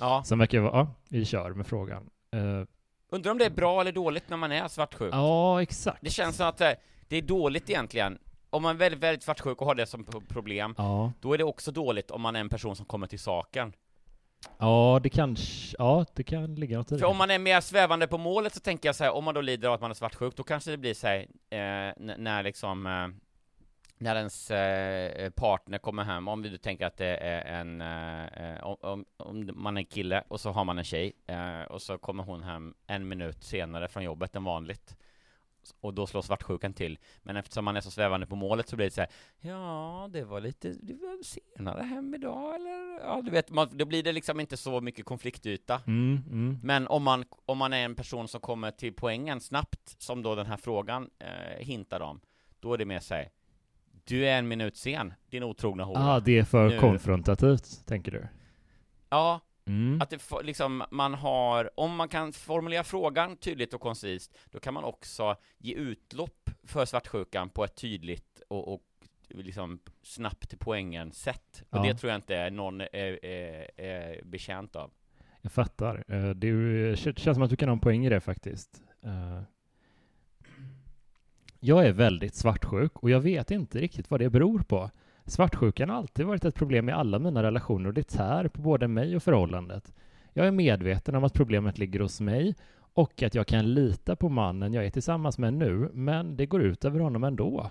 Ja. 0.00 0.22
Sen 0.26 0.38
verkar 0.38 0.60
vara, 0.60 0.72
ja, 0.78 0.94
vi 1.08 1.24
kör 1.24 1.50
med 1.54 1.66
frågan. 1.66 2.10
Undrar 3.10 3.32
om 3.32 3.38
det 3.38 3.44
är 3.44 3.50
bra 3.50 3.80
eller 3.80 3.92
dåligt 3.92 4.28
när 4.30 4.36
man 4.36 4.52
är 4.52 4.68
svartsjuk? 4.68 5.14
ja, 5.14 5.62
exakt. 5.62 5.98
Det 6.02 6.10
känns 6.10 6.36
som 6.36 6.46
att 6.48 6.58
det 7.08 7.16
är 7.16 7.22
dåligt 7.22 7.70
egentligen. 7.70 8.18
Om 8.50 8.62
man 8.62 8.74
är 8.74 8.78
väldigt, 8.78 9.00
väldigt 9.02 9.22
svartsjuk 9.22 9.60
och 9.60 9.66
har 9.66 9.74
det 9.74 9.86
som 9.86 10.04
pro- 10.04 10.22
problem, 10.28 10.74
Ja, 10.78 11.12
då 11.20 11.32
är 11.34 11.38
det 11.38 11.44
också 11.44 11.72
dåligt 11.72 12.10
om 12.10 12.20
man 12.22 12.36
är 12.36 12.40
en 12.40 12.48
person 12.48 12.76
som 12.76 12.86
kommer 12.86 13.06
till 13.06 13.18
saken 13.18 13.72
ja, 14.58 15.00
det 15.02 15.08
kanske, 15.10 15.76
ja, 15.78 16.06
det 16.14 16.22
kan 16.22 16.54
ligga 16.54 16.78
något 16.78 16.92
i 16.92 16.94
det. 16.94 16.98
För 16.98 17.06
om 17.06 17.16
man 17.16 17.30
är 17.30 17.38
mer 17.38 17.60
svävande 17.60 18.06
på 18.06 18.18
målet 18.18 18.54
så 18.54 18.60
tänker 18.60 18.88
jag 18.88 18.96
så 18.96 19.04
här, 19.04 19.12
om 19.12 19.24
man 19.24 19.34
då 19.34 19.40
lider 19.40 19.68
av 19.68 19.74
att 19.74 19.80
man 19.80 19.90
är 19.90 19.94
svartsjuk, 19.94 20.36
då 20.36 20.42
kanske 20.42 20.70
det 20.70 20.76
blir 20.76 20.94
så 20.94 21.06
här, 21.06 21.18
eh, 21.50 22.16
när 22.16 22.42
liksom 22.42 22.86
eh, 22.86 23.08
när 24.00 24.16
ens 24.16 24.50
eh, 24.50 25.30
partner 25.30 25.78
kommer 25.78 26.04
hem, 26.04 26.28
om 26.28 26.42
vi 26.42 26.50
nu 26.50 26.56
tänker 26.58 26.86
att 26.86 26.96
det 26.96 27.16
är 27.16 27.60
en, 27.60 27.80
eh, 27.80 28.24
eh 28.24 28.64
om, 28.64 29.04
om, 29.16 29.50
man 29.54 29.76
är 29.76 29.80
en 29.80 29.86
kille 29.86 30.24
och 30.28 30.40
så 30.40 30.50
har 30.50 30.64
man 30.64 30.78
en 30.78 30.84
tjej, 30.84 31.12
eh, 31.26 31.62
och 31.62 31.82
så 31.82 31.98
kommer 31.98 32.22
hon 32.22 32.42
hem 32.42 32.74
en 32.86 33.08
minut 33.08 33.44
senare 33.44 33.88
från 33.88 34.04
jobbet 34.04 34.36
än 34.36 34.44
vanligt 34.44 34.96
och 35.80 35.94
då 35.94 36.06
slår 36.06 36.22
svartsjukan 36.22 36.72
till. 36.72 36.98
Men 37.22 37.36
eftersom 37.36 37.64
man 37.64 37.76
är 37.76 37.80
så 37.80 37.90
svävande 37.90 38.26
på 38.26 38.36
målet 38.36 38.68
så 38.68 38.76
blir 38.76 38.86
det 38.86 38.90
så 38.90 39.00
här, 39.00 39.10
ja, 39.40 40.08
det 40.12 40.24
var 40.24 40.40
lite, 40.40 40.68
det 40.68 40.94
var 40.94 41.22
senare 41.22 41.82
hem 41.82 42.14
idag 42.14 42.54
eller, 42.54 43.00
ja, 43.00 43.22
du 43.24 43.30
vet, 43.30 43.50
man, 43.50 43.68
då 43.72 43.84
blir 43.84 44.02
det 44.02 44.12
liksom 44.12 44.40
inte 44.40 44.56
så 44.56 44.80
mycket 44.80 45.04
konfliktyta. 45.06 45.80
Mm, 45.86 46.22
mm. 46.30 46.58
Men 46.62 46.88
om 46.88 47.02
man, 47.02 47.24
om 47.46 47.58
man 47.58 47.72
är 47.72 47.84
en 47.84 47.94
person 47.94 48.28
som 48.28 48.40
kommer 48.40 48.70
till 48.70 48.92
poängen 48.92 49.40
snabbt, 49.40 49.96
som 49.98 50.22
då 50.22 50.34
den 50.34 50.46
här 50.46 50.56
frågan 50.56 51.10
eh, 51.18 51.64
hintar 51.66 52.00
om, 52.00 52.20
då 52.60 52.74
är 52.74 52.78
det 52.78 52.84
mer 52.84 53.00
såhär, 53.00 53.30
du 54.04 54.26
är 54.28 54.38
en 54.38 54.48
minut 54.48 54.76
sen, 54.76 55.14
din 55.30 55.42
otrogna 55.42 55.84
hora. 55.84 55.98
Ah, 55.98 56.20
det 56.20 56.38
är 56.38 56.44
för 56.44 56.68
Nu- 56.68 56.78
konfrontativt, 56.78 57.86
tänker 57.86 58.12
du? 58.12 58.28
Ja, 59.10 59.40
Mm. 59.68 60.00
att 60.02 60.10
det 60.10 60.20
liksom, 60.42 60.84
man 60.90 61.14
har, 61.14 61.70
om 61.80 61.96
man 61.96 62.08
kan 62.08 62.32
formulera 62.32 62.84
frågan 62.84 63.36
tydligt 63.36 63.74
och 63.74 63.80
koncist, 63.80 64.38
då 64.50 64.60
kan 64.60 64.74
man 64.74 64.84
också 64.84 65.36
ge 65.58 65.74
utlopp 65.74 66.50
för 66.64 66.84
svartsjukan 66.84 67.50
på 67.50 67.64
ett 67.64 67.76
tydligt 67.76 68.42
och, 68.48 68.74
och 68.74 68.82
liksom 69.28 69.78
snabbt 70.02 70.48
till 70.48 70.58
poängen 70.58 71.12
sätt. 71.12 71.62
Och 71.70 71.78
Ja. 71.78 71.82
det 71.82 71.94
tror 71.94 72.10
jag 72.10 72.18
inte 72.18 72.50
någon 72.50 72.80
är, 72.80 73.24
är, 73.24 73.70
är 73.80 74.24
betjänt 74.24 74.76
av. 74.76 74.90
Jag 75.42 75.52
fattar. 75.52 76.04
Eh, 76.08 76.30
det 76.30 76.96
känns 76.98 77.22
som 77.36 77.42
att 77.42 77.50
du 77.50 77.56
kan 77.56 77.68
ha 77.68 77.72
en 77.74 77.80
poäng 77.80 78.06
i 78.06 78.08
det 78.08 78.20
faktiskt. 78.20 78.82
Eh, 79.02 79.42
Jag 81.60 81.86
är 81.86 81.92
väldigt 81.92 82.34
svartsjuk 82.34 82.98
och 82.98 83.10
jag 83.10 83.20
vet 83.20 83.50
inte 83.50 83.78
riktigt 83.80 84.10
vad 84.10 84.20
det 84.20 84.30
beror 84.30 84.58
på. 84.58 84.90
Svartsjukan 85.28 85.88
har 85.88 85.96
alltid 85.96 86.26
varit 86.26 86.44
ett 86.44 86.54
problem 86.54 86.88
i 86.88 86.92
alla 86.92 87.18
mina 87.18 87.42
relationer 87.42 87.88
och 87.88 87.94
det 87.94 88.08
tär 88.08 88.48
på 88.48 88.62
både 88.62 88.88
mig 88.88 89.16
och 89.16 89.22
förhållandet. 89.22 89.92
Jag 90.32 90.46
är 90.46 90.50
medveten 90.50 91.14
om 91.14 91.24
att 91.24 91.32
problemet 91.32 91.78
ligger 91.78 92.00
hos 92.00 92.20
mig 92.20 92.54
och 92.94 93.22
att 93.22 93.34
jag 93.34 93.46
kan 93.46 93.74
lita 93.74 94.16
på 94.16 94.28
mannen 94.28 94.74
jag 94.74 94.86
är 94.86 94.90
tillsammans 94.90 95.38
med 95.38 95.54
nu, 95.54 95.90
men 95.92 96.36
det 96.36 96.46
går 96.46 96.62
ut 96.62 96.84
över 96.84 97.00
honom 97.00 97.24
ändå. 97.24 97.70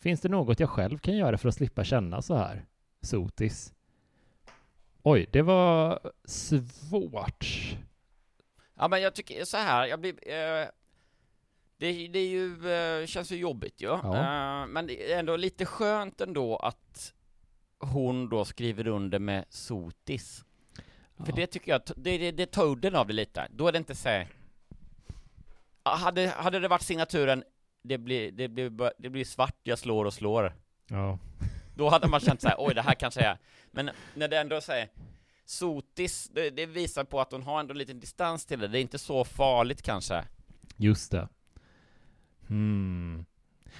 Finns 0.00 0.20
det 0.20 0.28
något 0.28 0.60
jag 0.60 0.70
själv 0.70 0.98
kan 0.98 1.16
göra 1.16 1.38
för 1.38 1.48
att 1.48 1.54
slippa 1.54 1.84
känna 1.84 2.22
så 2.22 2.36
här? 2.36 2.64
Sotis. 3.00 3.74
Oj, 5.02 5.28
det 5.32 5.42
var 5.42 6.00
svårt. 6.24 7.46
Ja 8.74 8.88
men 8.88 9.02
jag 9.02 9.14
tycker 9.14 9.44
så 9.44 9.56
här, 9.56 9.86
jag 9.86 10.00
blir, 10.00 10.14
eh, 10.28 10.66
det, 11.78 12.08
det 12.08 12.18
är 12.18 12.28
ju, 12.28 12.70
eh, 12.72 13.06
känns 13.06 13.32
ju 13.32 13.36
jobbigt 13.36 13.80
ju. 13.80 13.86
Ja. 13.86 14.16
Eh, 14.16 14.66
men 14.66 14.86
det 14.86 15.12
är 15.12 15.18
ändå 15.18 15.36
lite 15.36 15.66
skönt 15.66 16.20
ändå 16.20 16.56
att 16.56 17.12
hon 17.78 18.28
då 18.28 18.44
skriver 18.44 18.86
under 18.86 19.18
med 19.18 19.44
sotis. 19.48 20.44
För 21.16 21.26
Ja. 21.28 21.32
det 21.36 21.46
tycker 21.46 21.72
jag, 21.72 21.80
det, 21.96 22.18
det, 22.18 22.30
det 22.32 22.46
tar 22.46 22.64
udden 22.64 22.94
av 22.96 23.06
det 23.06 23.12
lite. 23.12 23.48
Då 23.50 23.68
är 23.68 23.72
det 23.72 23.78
inte 23.78 23.94
så 23.94 24.08
Ja, 25.84 25.94
hade, 25.94 26.26
hade 26.28 26.60
det 26.60 26.68
varit 26.68 26.82
signaturen, 26.82 27.44
det 27.82 27.98
blir, 27.98 28.32
det, 28.32 28.48
blir, 28.48 28.92
det 28.98 29.10
blir 29.10 29.24
svart, 29.24 29.56
jag 29.62 29.78
slår 29.78 30.04
och 30.04 30.14
slår. 30.14 30.54
Ja. 30.86 31.18
Då 31.76 31.88
hade 31.88 32.08
man 32.08 32.20
känt 32.20 32.40
så 32.40 32.48
här, 32.48 32.56
oj 32.58 32.74
det 32.74 32.82
här 32.82 32.94
kanske 32.94 33.20
är, 33.20 33.38
men 33.70 33.90
när 34.14 34.28
det 34.28 34.38
ändå 34.38 34.60
säger 34.60 34.88
Sotis, 35.44 36.28
det, 36.28 36.50
det 36.50 36.66
visar 36.66 37.04
på 37.04 37.20
att 37.20 37.32
hon 37.32 37.42
har 37.42 37.60
ändå 37.60 37.74
lite 37.74 37.92
distans 37.92 38.46
till 38.46 38.60
det, 38.60 38.68
det 38.68 38.78
är 38.78 38.82
inte 38.82 38.98
så 38.98 39.24
farligt 39.24 39.82
kanske. 39.82 40.24
Just 40.76 41.10
det. 41.12 41.28
Hmm. 42.48 43.24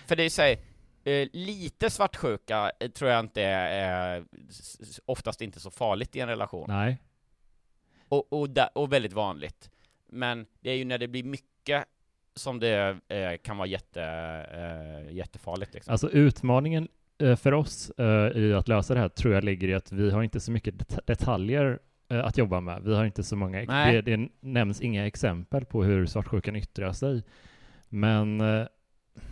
För 0.06 0.16
det 0.16 0.22
är 0.22 0.28
så 0.30 0.42
här, 0.42 0.56
eh, 1.04 1.28
lite 1.32 1.90
svartsjuka 1.90 2.72
eh, 2.80 2.90
tror 2.90 3.10
jag 3.10 3.20
inte 3.20 3.42
är, 3.42 4.24
s- 4.48 5.00
oftast 5.06 5.40
inte 5.42 5.60
så 5.60 5.70
farligt 5.70 6.16
i 6.16 6.20
en 6.20 6.28
relation. 6.28 6.64
Nej. 6.68 6.98
Och, 8.08 8.32
och, 8.32 8.50
da, 8.50 8.66
och 8.66 8.92
väldigt 8.92 9.12
vanligt. 9.12 9.70
Men 10.08 10.46
det 10.60 10.70
är 10.70 10.74
ju 10.76 10.84
när 10.84 10.98
det 10.98 11.08
blir 11.08 11.24
mycket 11.24 11.84
som 12.34 12.60
det 12.60 12.98
eh, 13.08 13.36
kan 13.42 13.56
vara 13.56 13.68
jätte, 13.68 14.02
eh, 14.52 15.14
jättefarligt 15.14 15.74
liksom. 15.74 15.92
Alltså 15.92 16.10
utmaningen 16.10 16.88
eh, 17.18 17.36
för 17.36 17.52
oss 17.54 17.90
eh, 17.90 18.36
i 18.42 18.52
att 18.54 18.68
lösa 18.68 18.94
det 18.94 19.00
här 19.00 19.08
tror 19.08 19.34
jag 19.34 19.44
ligger 19.44 19.68
i 19.68 19.74
att 19.74 19.92
vi 19.92 20.10
har 20.10 20.22
inte 20.22 20.40
så 20.40 20.52
mycket 20.52 20.78
det- 20.88 21.00
detaljer 21.06 21.78
eh, 22.08 22.24
att 22.24 22.38
jobba 22.38 22.60
med. 22.60 22.82
Vi 22.82 22.94
har 22.94 23.04
inte 23.04 23.22
så 23.22 23.36
många, 23.36 23.58
det, 23.92 24.02
det 24.02 24.28
nämns 24.40 24.80
inga 24.80 25.06
exempel 25.06 25.64
på 25.64 25.84
hur 25.84 26.06
svartsjukan 26.06 26.56
yttrar 26.56 26.92
sig. 26.92 27.22
Men 27.88 28.40
eh, 28.40 28.66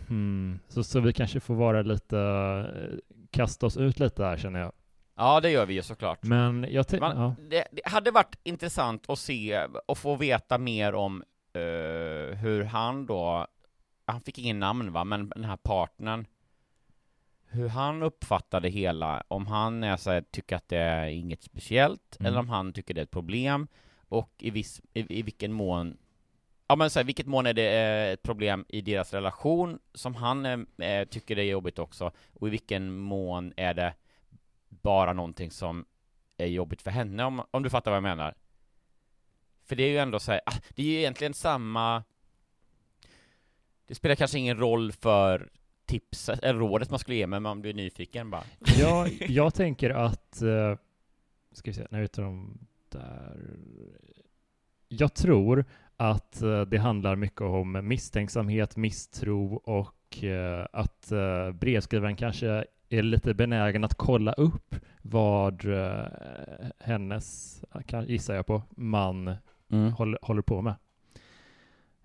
hmm, 0.07 0.59
så, 0.67 0.83
så 0.83 0.99
vi 0.99 1.13
kanske 1.13 1.39
får 1.39 1.55
vara 1.55 1.81
lite, 1.81 2.19
eh, 2.19 2.97
kasta 3.31 3.65
oss 3.65 3.77
ut 3.77 3.99
lite 3.99 4.23
här 4.23 4.37
känner 4.37 4.59
jag. 4.59 4.71
Ja, 5.17 5.39
det 5.39 5.49
gör 5.49 5.65
vi 5.65 5.73
ju 5.73 5.81
såklart. 5.81 6.23
Men 6.23 6.67
jag 6.69 6.87
tänker, 6.87 7.07
Man, 7.07 7.17
ja. 7.17 7.35
det, 7.49 7.67
det 7.71 7.81
hade 7.85 8.11
varit 8.11 8.35
intressant 8.43 9.09
att 9.09 9.19
se 9.19 9.67
och 9.85 9.97
få 9.97 10.15
veta 10.15 10.57
mer 10.57 10.93
om 10.95 11.23
eh, 11.53 12.37
hur 12.37 12.63
han 12.63 13.05
då, 13.05 13.47
han 14.05 14.21
fick 14.21 14.39
ingen 14.39 14.59
namn 14.59 14.91
va, 14.91 15.03
men 15.03 15.29
den 15.29 15.43
här 15.43 15.57
partnern, 15.57 16.25
hur 17.47 17.69
han 17.69 18.03
uppfattade 18.03 18.69
hela, 18.69 19.23
om 19.27 19.47
han 19.47 19.83
är 19.83 19.97
så 19.97 20.11
här, 20.11 20.21
tycker 20.31 20.55
att 20.55 20.69
det 20.69 20.77
är 20.77 21.07
inget 21.07 21.43
speciellt, 21.43 22.17
Mm. 22.19 22.27
eller 22.29 22.39
om 22.39 22.49
han 22.49 22.73
tycker 22.73 22.93
det 22.93 23.01
är 23.01 23.03
ett 23.03 23.11
problem, 23.11 23.67
och 24.09 24.31
i, 24.39 24.49
viss, 24.49 24.81
i, 24.93 25.19
i 25.19 25.21
vilken 25.21 25.53
mån 25.53 25.97
Ja 26.67 26.75
men 26.75 26.89
så 26.89 26.99
här, 26.99 27.03
vilket 27.03 27.27
mån 27.27 27.45
är 27.45 27.53
det 27.53 27.69
eh, 27.69 28.13
ett 28.13 28.23
problem 28.23 28.65
i 28.67 28.81
deras 28.81 29.13
relation 29.13 29.79
som 29.93 30.15
han 30.15 30.45
eh, 30.77 31.07
tycker 31.09 31.35
det 31.35 31.41
är 31.41 31.51
jobbigt 31.51 31.79
också, 31.79 32.11
och 32.33 32.47
i 32.47 32.51
vilken 32.51 32.97
mån 32.97 33.53
är 33.57 33.73
det 33.73 33.93
bara 34.69 35.13
någonting 35.13 35.51
som 35.51 35.85
är 36.37 36.47
jobbigt 36.47 36.81
för 36.81 36.91
henne 36.91 37.23
om, 37.23 37.41
om 37.51 37.63
du 37.63 37.69
fattar 37.69 37.91
vad 37.91 37.95
jag 37.95 38.03
menar. 38.03 38.35
För 39.63 39.75
det 39.75 39.83
är 39.83 39.89
ju 39.89 39.97
ändå 39.97 40.19
så 40.19 40.31
här, 40.31 40.41
ah, 40.45 40.55
det 40.75 40.81
är 40.81 40.87
ju 40.87 40.97
egentligen 40.97 41.33
samma 41.33 42.03
Det 43.87 43.95
spelar 43.95 44.15
kanske 44.15 44.39
ingen 44.39 44.57
roll 44.57 44.91
för 44.91 45.49
tipset, 45.85 46.43
eller 46.43 46.59
rådet 46.59 46.89
man 46.89 46.99
skulle 46.99 47.17
ge, 47.17 47.27
men 47.27 47.43
man 47.43 47.61
blir 47.61 47.73
nyfiken 47.73 48.29
bara. 48.29 48.43
Jag, 48.79 49.11
jag 49.29 49.53
tänker 49.53 49.89
att, 49.89 50.41
eh, 50.41 50.77
ska 51.51 51.71
vi 51.71 51.73
se, 51.73 51.87
när 51.89 52.01
ute 52.01 52.21
de 52.21 52.57
där. 52.89 53.57
Jag 54.87 55.13
tror 55.13 55.65
att 55.97 56.41
eh, 56.41 56.61
det 56.61 56.77
handlar 56.77 57.15
mycket 57.15 57.41
om 57.41 57.87
misstänksamhet, 57.87 58.75
misstro 58.75 59.55
och 59.55 60.23
eh, 60.23 60.65
att 60.73 61.11
eh, 61.11 61.51
brevskrivaren 61.51 62.15
kanske 62.15 62.65
är 62.89 63.01
lite 63.01 63.33
benägen 63.33 63.83
att 63.83 63.95
kolla 63.95 64.33
upp 64.33 64.75
vad 65.01 65.65
hennes, 66.79 67.61
gissar 68.07 68.35
jag 68.35 68.45
på, 68.45 68.61
man 68.69 69.35
håller, 69.97 70.19
håller 70.21 70.41
på 70.41 70.61
med. 70.61 70.75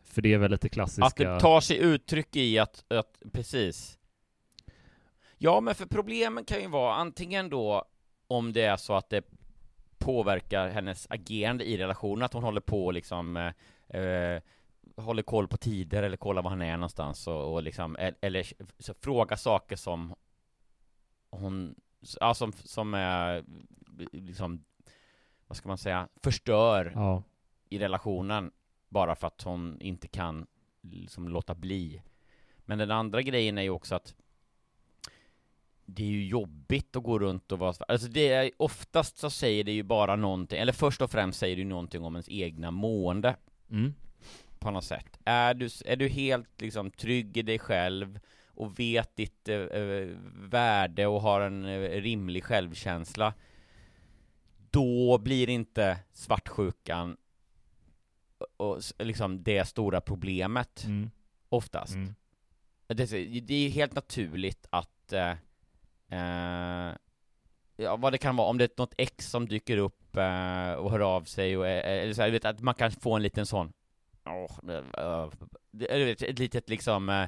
För 0.05 0.23
det 0.23 0.33
är 0.35 0.39
väl 0.39 0.51
lite 0.51 0.69
klassiska... 0.69 1.07
Att 1.07 1.17
det 1.17 1.41
tar 1.41 1.61
sig 1.61 1.79
uttryck 1.79 2.37
i 2.37 2.59
att, 2.59 2.93
att, 2.93 3.23
precis. 3.33 3.99
Ja, 5.39 5.61
men 5.61 5.75
för 5.75 5.87
problemen 5.87 6.45
kan 6.45 6.61
ju 6.61 6.69
vara 6.69 6.95
antingen 6.95 7.51
då 7.51 7.85
om 8.27 8.53
det 8.53 8.63
är 8.63 8.77
så 8.77 8.95
att 8.95 9.11
det 9.11 9.25
påverkar 9.99 10.69
hennes 10.69 11.07
agerande 11.11 11.65
i 11.65 11.77
relationen, 11.77 12.23
att 12.23 12.33
hon 12.33 12.43
håller 12.43 12.61
på 12.61 12.87
och 12.87 12.93
liksom 12.93 13.53
eh, 13.91 14.43
håller 14.97 15.23
koll 15.23 15.49
på 15.49 15.57
tider 15.57 16.03
eller 16.03 16.17
kollar 16.17 16.43
var 16.43 16.51
han 16.51 16.63
är 16.63 16.77
någonstans 16.77 17.27
och, 17.27 17.53
och 17.53 17.63
liksom, 17.63 17.97
eller 18.21 18.47
så 18.79 18.95
fråga 18.95 19.37
saker 19.37 19.77
som 19.77 20.15
hon, 21.31 21.75
ja, 22.21 22.35
som, 22.35 22.53
som 22.53 22.95
är 22.95 23.45
liksom, 24.13 24.65
vad 25.47 25.57
ska 25.57 25.69
man 25.69 25.79
säga, 25.79 26.09
förstör 26.23 26.93
Ja, 26.95 27.23
i 27.69 27.79
relationen 27.79 28.51
bara 28.89 29.15
för 29.15 29.27
att 29.27 29.43
hon 29.43 29.81
inte 29.81 30.09
kan 30.09 30.47
liksom 30.81 31.29
låta 31.29 31.55
bli. 31.55 32.03
Men 32.59 32.79
den 32.79 32.91
andra 32.91 33.23
grejen 33.23 33.59
är 33.59 33.63
ju 33.63 33.71
också 33.71 33.95
att 33.95 34.15
det 35.85 36.03
är 36.03 36.07
ju 36.07 36.27
jobbigt 36.27 36.97
att 36.97 37.03
gå 37.03 37.19
runt 37.19 37.53
och 37.53 37.59
vara 37.59 37.75
Alltså 37.89 38.09
det 38.09 38.29
är 38.29 38.51
oftast 38.57 39.19
så 39.19 39.31
säger 39.31 39.65
det 39.65 39.73
ju 39.73 39.83
bara 39.83 40.17
någonting, 40.17 40.59
eller 40.59 40.73
först 40.73 41.03
och 41.03 41.11
främst 41.11 41.39
säger 41.39 41.57
det 41.57 41.63
ju 41.63 41.69
någonting 41.69 42.05
om 42.05 42.15
ens 42.15 42.29
egna 42.29 42.71
mående 42.71 43.37
mm. 43.71 43.95
på 44.59 44.71
något 44.71 44.85
sätt. 44.85 45.19
Är 45.25 45.55
du, 45.55 45.69
är 45.85 45.97
du 45.97 46.09
helt 46.09 46.61
liksom 46.61 46.91
trygg 46.91 47.37
i 47.37 47.43
dig 47.43 47.59
själv 47.59 48.21
och 48.47 48.79
vet 48.79 49.17
ditt 49.17 49.49
eh, 49.49 49.57
eh, 49.57 50.09
värde 50.35 51.07
och 51.07 51.21
har 51.21 51.41
en 51.41 51.65
eh, 51.65 51.81
rimlig 52.01 52.45
självkänsla 52.45 53.35
då 54.71 55.19
blir 55.19 55.49
inte 55.49 55.99
svartsjukan 56.13 57.17
och, 58.57 58.81
liksom 58.99 59.43
det 59.43 59.65
stora 59.65 60.01
problemet 60.01 60.85
Mm. 60.85 61.11
oftast. 61.49 61.95
Mm. 61.95 62.15
Det, 62.87 63.13
är- 63.13 63.41
det 63.41 63.55
är 63.55 63.71
helt 63.71 63.95
naturligt 63.95 64.67
att 64.71 65.13
eh, 65.13 65.31
eh, 66.09 66.95
Ja, 67.77 67.97
vad 67.97 68.13
det 68.13 68.19
kan 68.19 68.37
vara, 68.37 68.49
om 68.49 68.59
det 68.59 68.65
är 68.65 68.71
något 68.77 68.95
ex 68.99 69.31
som 69.31 69.49
dyker 69.49 69.77
upp 69.77 70.00
eh, 70.17 70.73
och 70.73 70.91
hör 70.91 71.01
av 71.01 71.25
sig 71.25 71.57
och, 71.57 71.67
eh, 71.67 72.03
eller 72.03 72.15
så 72.15 72.23
här, 72.23 72.31
vet, 72.31 72.45
att 72.45 72.61
man 72.61 72.75
kan 72.75 72.91
få 72.91 73.17
en 73.17 73.23
liten 73.23 73.47
sån 73.47 73.73
eh, 74.69 75.31
eller 75.89 75.99
du 75.99 76.05
vet, 76.05 76.23
ett 76.23 76.39
litet 76.39 76.69
liksom 76.69 77.09
eh, 77.09 77.27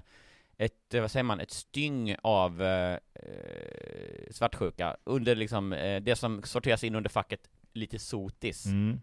ett, 0.56 0.94
eh, 0.94 1.00
vad 1.00 1.10
säger 1.10 1.24
man, 1.24 1.40
ett 1.40 1.50
styng 1.50 2.16
av 2.22 2.62
eh, 2.62 2.98
eh, 3.14 4.30
svartsjuka 4.30 4.96
under 5.04 5.36
liksom, 5.36 5.72
eh, 5.72 6.02
det 6.02 6.16
som 6.16 6.42
sorteras 6.42 6.84
in 6.84 6.94
under 6.94 7.10
facket 7.10 7.50
lite 7.72 7.98
sotis. 7.98 8.66
Mm. 8.66 9.00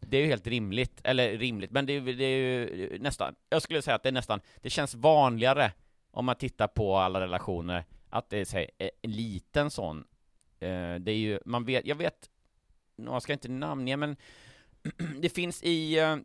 Det 0.00 0.16
är 0.16 0.20
ju 0.20 0.26
helt 0.26 0.46
rimligt, 0.46 1.00
eller 1.04 1.38
rimligt, 1.38 1.70
men 1.70 1.86
det 1.86 1.92
är, 1.92 2.00
det 2.00 2.24
är 2.24 2.38
ju 2.38 2.98
nästan, 3.00 3.34
jag 3.48 3.62
skulle 3.62 3.82
säga 3.82 3.94
att 3.94 4.02
det 4.02 4.08
är 4.08 4.12
nästan, 4.12 4.40
det 4.62 4.70
känns 4.70 4.94
vanligare 4.94 5.72
om 6.10 6.24
man 6.24 6.36
tittar 6.36 6.68
på 6.68 6.96
alla 6.96 7.20
relationer, 7.20 7.84
att 8.10 8.30
det 8.30 8.38
är 8.38 8.44
så 8.44 8.56
en 8.78 9.10
liten 9.10 9.70
sån. 9.70 10.04
Eh, 10.60 10.94
det 10.94 11.12
är 11.12 11.16
ju, 11.16 11.40
man 11.44 11.64
vet, 11.64 11.86
jag 11.86 11.96
vet, 11.96 12.30
jag 13.04 13.22
ska 13.22 13.32
inte 13.32 13.48
namnge, 13.48 13.96
men 13.96 14.16
det 15.20 15.28
finns 15.28 15.62
i, 15.62 15.98
eh, 15.98 16.16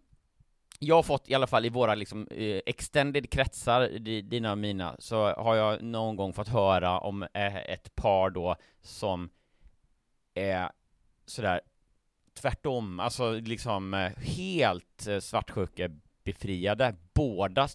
jag 0.79 0.95
har 0.95 1.03
fått 1.03 1.29
i 1.29 1.33
alla 1.33 1.47
fall 1.47 1.65
i 1.65 1.69
våra 1.69 1.95
liksom 1.95 2.27
eh, 2.31 2.61
extended 2.65 3.29
kretsar, 3.29 3.89
dina 4.21 4.51
och 4.51 4.57
mina, 4.57 4.95
så 4.99 5.33
har 5.33 5.55
jag 5.55 5.81
någon 5.81 6.15
gång 6.15 6.33
fått 6.33 6.47
höra 6.47 6.99
om 6.99 7.27
ett 7.33 7.95
par 7.95 8.29
då 8.29 8.55
som 8.81 9.29
är 10.33 10.69
sådär 11.25 11.61
tvärtom, 12.33 12.99
alltså 12.99 13.31
liksom 13.31 13.93
eh, 13.93 14.11
helt 14.17 15.07
eh, 15.07 15.19
svartsjukebefriade, 15.19 16.95
båda 17.13 17.67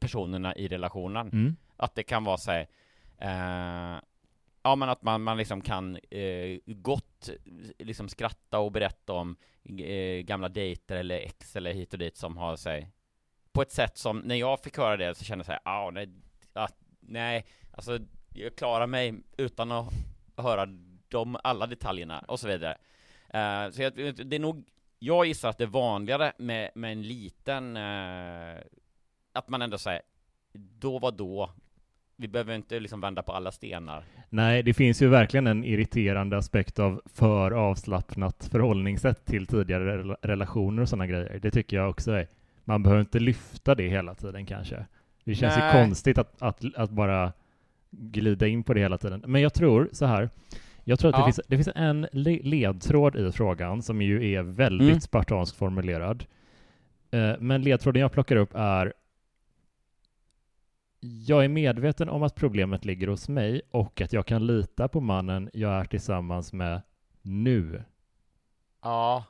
personerna 0.00 0.56
i 0.56 0.68
relationen. 0.68 1.28
Mm. 1.28 1.56
Att 1.76 1.94
det 1.94 2.02
kan 2.02 2.24
vara 2.24 2.38
så 2.38 2.50
här, 2.50 2.66
eh, 3.18 4.00
ja 4.68 4.76
men 4.76 4.88
att 4.88 5.02
man, 5.02 5.22
man 5.22 5.36
liksom 5.36 5.60
kan 5.60 5.96
eh, 6.10 6.58
gott 6.66 7.30
liksom 7.78 8.08
skratta 8.08 8.58
och 8.58 8.72
berätta 8.72 9.12
om 9.12 9.36
eh, 9.64 10.22
gamla 10.22 10.48
dejter 10.48 10.96
eller 10.96 11.16
ex 11.16 11.56
eller 11.56 11.72
hit 11.72 11.92
och 11.92 11.98
dit 11.98 12.16
som 12.16 12.36
har 12.36 12.56
sig 12.56 12.90
på 13.52 13.62
ett 13.62 13.72
sätt 13.72 13.98
som, 13.98 14.18
när 14.18 14.34
jag 14.34 14.60
fick 14.60 14.78
höra 14.78 14.96
det 14.96 15.14
så 15.14 15.24
kände 15.24 15.40
jag 15.40 15.46
såhär, 15.46 15.60
ah, 15.64 15.90
nej, 15.90 16.08
ah, 16.52 16.68
nej, 17.00 17.46
alltså 17.72 17.98
jag 18.34 18.56
klarar 18.56 18.86
mig 18.86 19.14
utan 19.36 19.72
att 19.72 19.92
höra 20.36 20.66
de 21.08 21.38
alla 21.44 21.66
detaljerna 21.66 22.24
och 22.28 22.40
så 22.40 22.48
vidare. 22.48 22.78
Uh, 23.34 23.70
så 23.72 23.82
jag, 23.82 23.94
det 24.26 24.36
är 24.36 24.40
nog, 24.40 24.68
jag 24.98 25.26
gissar 25.26 25.48
att 25.48 25.58
det 25.58 25.64
är 25.64 25.68
vanligare 25.68 26.32
med, 26.38 26.70
med 26.74 26.92
en 26.92 27.02
liten, 27.02 27.76
uh, 27.76 28.58
att 29.32 29.48
man 29.48 29.62
ändå 29.62 29.78
säger, 29.78 30.02
då 30.52 30.98
var 30.98 31.12
då, 31.12 31.50
vi 32.20 32.28
behöver 32.28 32.54
inte 32.54 32.80
liksom 32.80 33.00
vända 33.00 33.22
på 33.22 33.32
alla 33.32 33.52
stenar. 33.52 34.04
Nej, 34.28 34.62
det 34.62 34.74
finns 34.74 35.02
ju 35.02 35.08
verkligen 35.08 35.46
en 35.46 35.64
irriterande 35.64 36.36
aspekt 36.36 36.78
av 36.78 37.02
för 37.14 37.50
avslappnat 37.50 38.48
förhållningssätt 38.52 39.24
till 39.24 39.46
tidigare 39.46 39.96
relationer 40.22 40.82
och 40.82 40.88
sådana 40.88 41.06
grejer. 41.06 41.38
Det 41.42 41.50
tycker 41.50 41.76
jag 41.76 41.90
också 41.90 42.12
är. 42.12 42.28
Man 42.64 42.82
behöver 42.82 43.00
inte 43.00 43.18
lyfta 43.18 43.74
det 43.74 43.88
hela 43.88 44.14
tiden 44.14 44.46
kanske. 44.46 44.86
Det 45.24 45.34
känns 45.34 45.56
Nej. 45.56 45.66
ju 45.66 45.82
konstigt 45.82 46.18
att, 46.18 46.42
att, 46.42 46.64
att 46.74 46.90
bara 46.90 47.32
glida 47.90 48.46
in 48.46 48.64
på 48.64 48.74
det 48.74 48.80
hela 48.80 48.98
tiden. 48.98 49.24
Men 49.26 49.42
jag 49.42 49.54
tror 49.54 49.88
så 49.92 50.06
här, 50.06 50.30
jag 50.84 50.98
tror 50.98 51.10
att 51.10 51.18
ja. 51.18 51.26
det, 51.26 51.32
finns, 51.32 51.40
det 51.46 51.56
finns 51.56 51.70
en 51.74 52.06
ledtråd 52.42 53.16
i 53.16 53.32
frågan 53.32 53.82
som 53.82 54.02
ju 54.02 54.32
är 54.32 54.42
väldigt 54.42 54.88
mm. 54.88 55.00
spartanskt 55.00 55.56
formulerad. 55.56 56.24
Eh, 57.10 57.32
men 57.40 57.62
ledtråden 57.62 58.02
jag 58.02 58.12
plockar 58.12 58.36
upp 58.36 58.50
är 58.54 58.92
jag 61.00 61.44
är 61.44 61.48
medveten 61.48 62.08
om 62.08 62.22
att 62.22 62.34
problemet 62.34 62.84
ligger 62.84 63.08
hos 63.08 63.28
mig 63.28 63.62
och 63.70 64.00
att 64.00 64.12
jag 64.12 64.26
kan 64.26 64.46
lita 64.46 64.88
på 64.88 65.00
mannen 65.00 65.50
jag 65.52 65.72
är 65.72 65.84
tillsammans 65.84 66.52
med 66.52 66.82
nu. 67.22 67.82
Ja, 68.82 69.24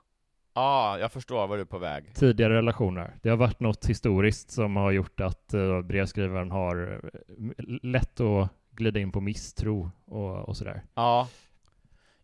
ja, 0.54 0.98
jag 0.98 1.12
förstår 1.12 1.46
vad 1.46 1.58
du 1.58 1.60
är 1.60 1.66
på 1.66 1.78
väg. 1.78 2.14
Tidigare 2.14 2.54
relationer. 2.54 3.16
Det 3.22 3.28
har 3.28 3.36
varit 3.36 3.60
något 3.60 3.86
historiskt 3.86 4.50
som 4.50 4.76
har 4.76 4.90
gjort 4.90 5.20
att 5.20 5.54
uh, 5.54 5.82
brevskrivaren 5.82 6.50
har 6.50 7.00
eh, 7.12 7.64
lätt 7.82 8.20
att 8.20 8.48
glida 8.70 9.00
in 9.00 9.12
på 9.12 9.20
misstro 9.20 9.90
och, 10.04 10.48
och 10.48 10.56
sådär. 10.56 10.82
Ja, 10.94 11.28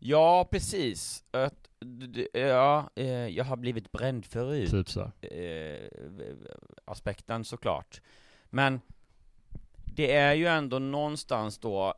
Ja, 0.06 0.48
precis. 0.50 1.24
Ja, 2.32 2.90
eh, 2.94 3.28
jag 3.28 3.44
har 3.44 3.56
blivit 3.56 3.92
bränd 3.92 4.26
förut. 4.26 4.70
Typ 4.70 4.90
så. 4.90 5.00
Eh, 5.20 5.90
aspekten 6.84 7.44
såklart. 7.44 8.00
Men 8.50 8.80
det 9.94 10.12
är 10.12 10.34
ju 10.34 10.46
ändå 10.46 10.78
någonstans 10.78 11.58
då 11.58 11.94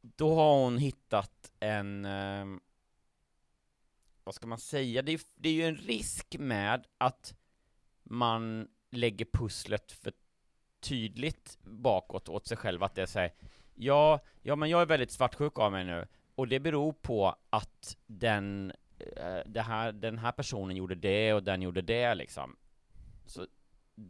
då 0.00 0.34
har 0.34 0.64
hon 0.64 0.78
hittat 0.78 1.52
en 1.60 2.04
eh, 2.04 2.44
vad 4.24 4.34
ska 4.34 4.46
man 4.46 4.58
säga, 4.58 5.02
det 5.02 5.12
är, 5.12 5.20
det 5.34 5.48
är 5.48 5.52
ju 5.52 5.64
en 5.64 5.76
risk 5.76 6.36
med 6.38 6.86
att 6.98 7.34
man 8.02 8.68
lägger 8.90 9.26
pusslet 9.32 9.92
för 9.92 10.12
tydligt 10.80 11.58
bakåt 11.62 12.28
åt 12.28 12.46
sig 12.46 12.56
själv, 12.56 12.82
att 12.82 12.94
det 12.94 13.02
är 13.02 13.06
såhär 13.06 13.32
Ja, 13.74 14.20
ja 14.42 14.56
men 14.56 14.70
jag 14.70 14.82
är 14.82 14.86
väldigt 14.86 15.10
svartsjuk 15.10 15.58
av 15.58 15.72
mig 15.72 15.84
nu, 15.84 16.06
och 16.34 16.48
det 16.48 16.60
beror 16.60 16.92
på 16.92 17.36
att 17.50 17.96
den, 18.06 18.72
eh, 18.98 19.40
det 19.46 19.62
här, 19.62 19.92
den 19.92 20.18
här 20.18 20.32
personen 20.32 20.76
gjorde 20.76 20.94
det 20.94 21.34
och 21.34 21.42
den 21.42 21.62
gjorde 21.62 21.82
det 21.82 22.14
liksom. 22.14 22.56
Så 23.26 23.46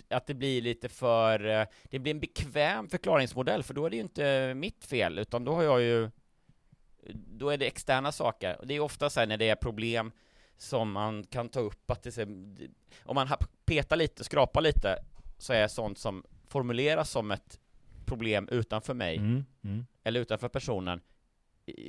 att 0.08 0.26
det 0.26 0.34
blir 0.34 0.62
lite 0.62 0.88
för, 0.88 1.46
eh, 1.46 1.66
det 1.84 1.98
blir 1.98 2.14
en 2.14 2.20
bekväm 2.20 2.88
förklaringsmodell, 2.88 3.62
för 3.62 3.74
då 3.74 3.86
är 3.86 3.90
det 3.90 3.96
ju 3.96 4.02
inte 4.02 4.54
mitt 4.54 4.84
fel, 4.84 5.18
utan 5.18 5.44
då 5.44 5.54
har 5.54 5.62
jag 5.62 5.82
ju, 5.82 6.10
då 7.14 7.50
är 7.50 7.58
det 7.58 7.66
externa 7.66 8.12
saker. 8.12 8.60
Och 8.60 8.66
det 8.66 8.74
är 8.74 8.80
ofta 8.80 9.10
så 9.10 9.20
här 9.20 9.26
när 9.26 9.36
det 9.36 9.48
är 9.48 9.56
problem 9.56 10.12
som 10.56 10.92
man 10.92 11.24
kan 11.24 11.48
ta 11.48 11.60
upp, 11.60 11.90
att 11.90 12.02
det, 12.02 12.28
om 13.02 13.14
man 13.14 13.28
petar 13.64 13.96
lite, 13.96 14.24
skrapar 14.24 14.60
lite, 14.60 14.98
så 15.38 15.52
är 15.52 15.68
sånt 15.68 15.98
som 15.98 16.24
formuleras 16.48 17.10
som 17.10 17.30
ett 17.30 17.60
problem 18.04 18.48
utanför 18.48 18.94
mig, 18.94 19.16
mm, 19.16 19.44
mm. 19.64 19.86
eller 20.04 20.20
utanför 20.20 20.48
personen, 20.48 21.00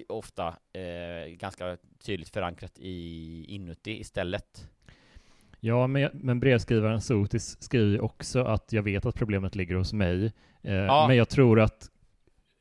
ofta 0.08 0.56
eh, 0.74 1.28
ganska 1.28 1.78
tydligt 2.00 2.30
förankrat 2.30 2.80
i, 2.80 3.46
inuti 3.48 4.00
istället. 4.00 4.70
Ja, 5.66 5.88
men, 5.88 6.40
brevskrivaren 6.40 7.02
Sotis 7.02 7.58
skriver 7.64 8.02
också 8.02 8.44
att 8.44 8.74
jag 8.74 8.84
vet 8.84 9.06
att 9.06 9.16
problemet 9.16 9.56
ligger 9.56 9.76
hos 9.76 9.94
mig, 9.94 10.32
eh, 10.62 10.74
ja. 10.74 11.08
men 11.08 11.18
jag 11.18 11.30
tror 11.30 11.60
att 11.60 11.90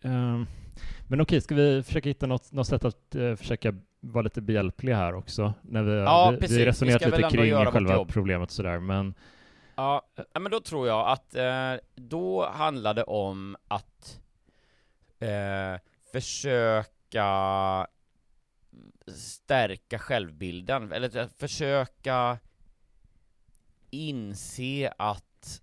eh, 0.04 0.42
men 1.08 1.20
okej, 1.20 1.40
ska 1.40 1.54
vi 1.54 1.82
försöka 1.82 2.08
hitta 2.08 2.26
något, 2.26 2.52
något 2.52 2.66
sätt 2.66 2.84
att 2.84 3.14
uh, 3.16 3.36
försöka 3.36 3.74
vara 4.00 4.22
lite 4.22 4.40
behjälpliga 4.40 4.96
här 4.96 5.14
också? 5.14 5.54
När 5.62 5.82
vi, 5.82 5.92
ja, 5.96 6.34
vi, 6.40 6.46
vi 6.46 6.66
resonerat 6.66 7.06
lite 7.06 7.22
kring 7.22 7.66
själva 7.66 8.04
problemet 8.04 8.48
och 8.48 8.52
sådär, 8.52 8.78
men 8.78 9.14
Ja, 9.74 10.02
men 10.40 10.50
då 10.50 10.60
tror 10.60 10.88
jag 10.88 11.08
att 11.08 11.34
eh, 11.34 11.74
då 11.94 12.46
handlar 12.46 12.94
det 12.94 13.04
om 13.04 13.56
att 13.68 14.20
eh, 15.18 15.80
försöka 16.12 17.86
stärka 19.06 19.98
självbilden, 19.98 20.92
eller 20.92 21.28
försöka 21.38 22.38
inse 23.92 24.92
att 24.98 25.62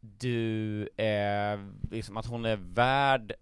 du 0.00 0.88
är, 0.96 1.72
liksom 1.90 2.16
att 2.16 2.26
hon 2.26 2.44
är 2.44 2.56
värd 2.56 3.32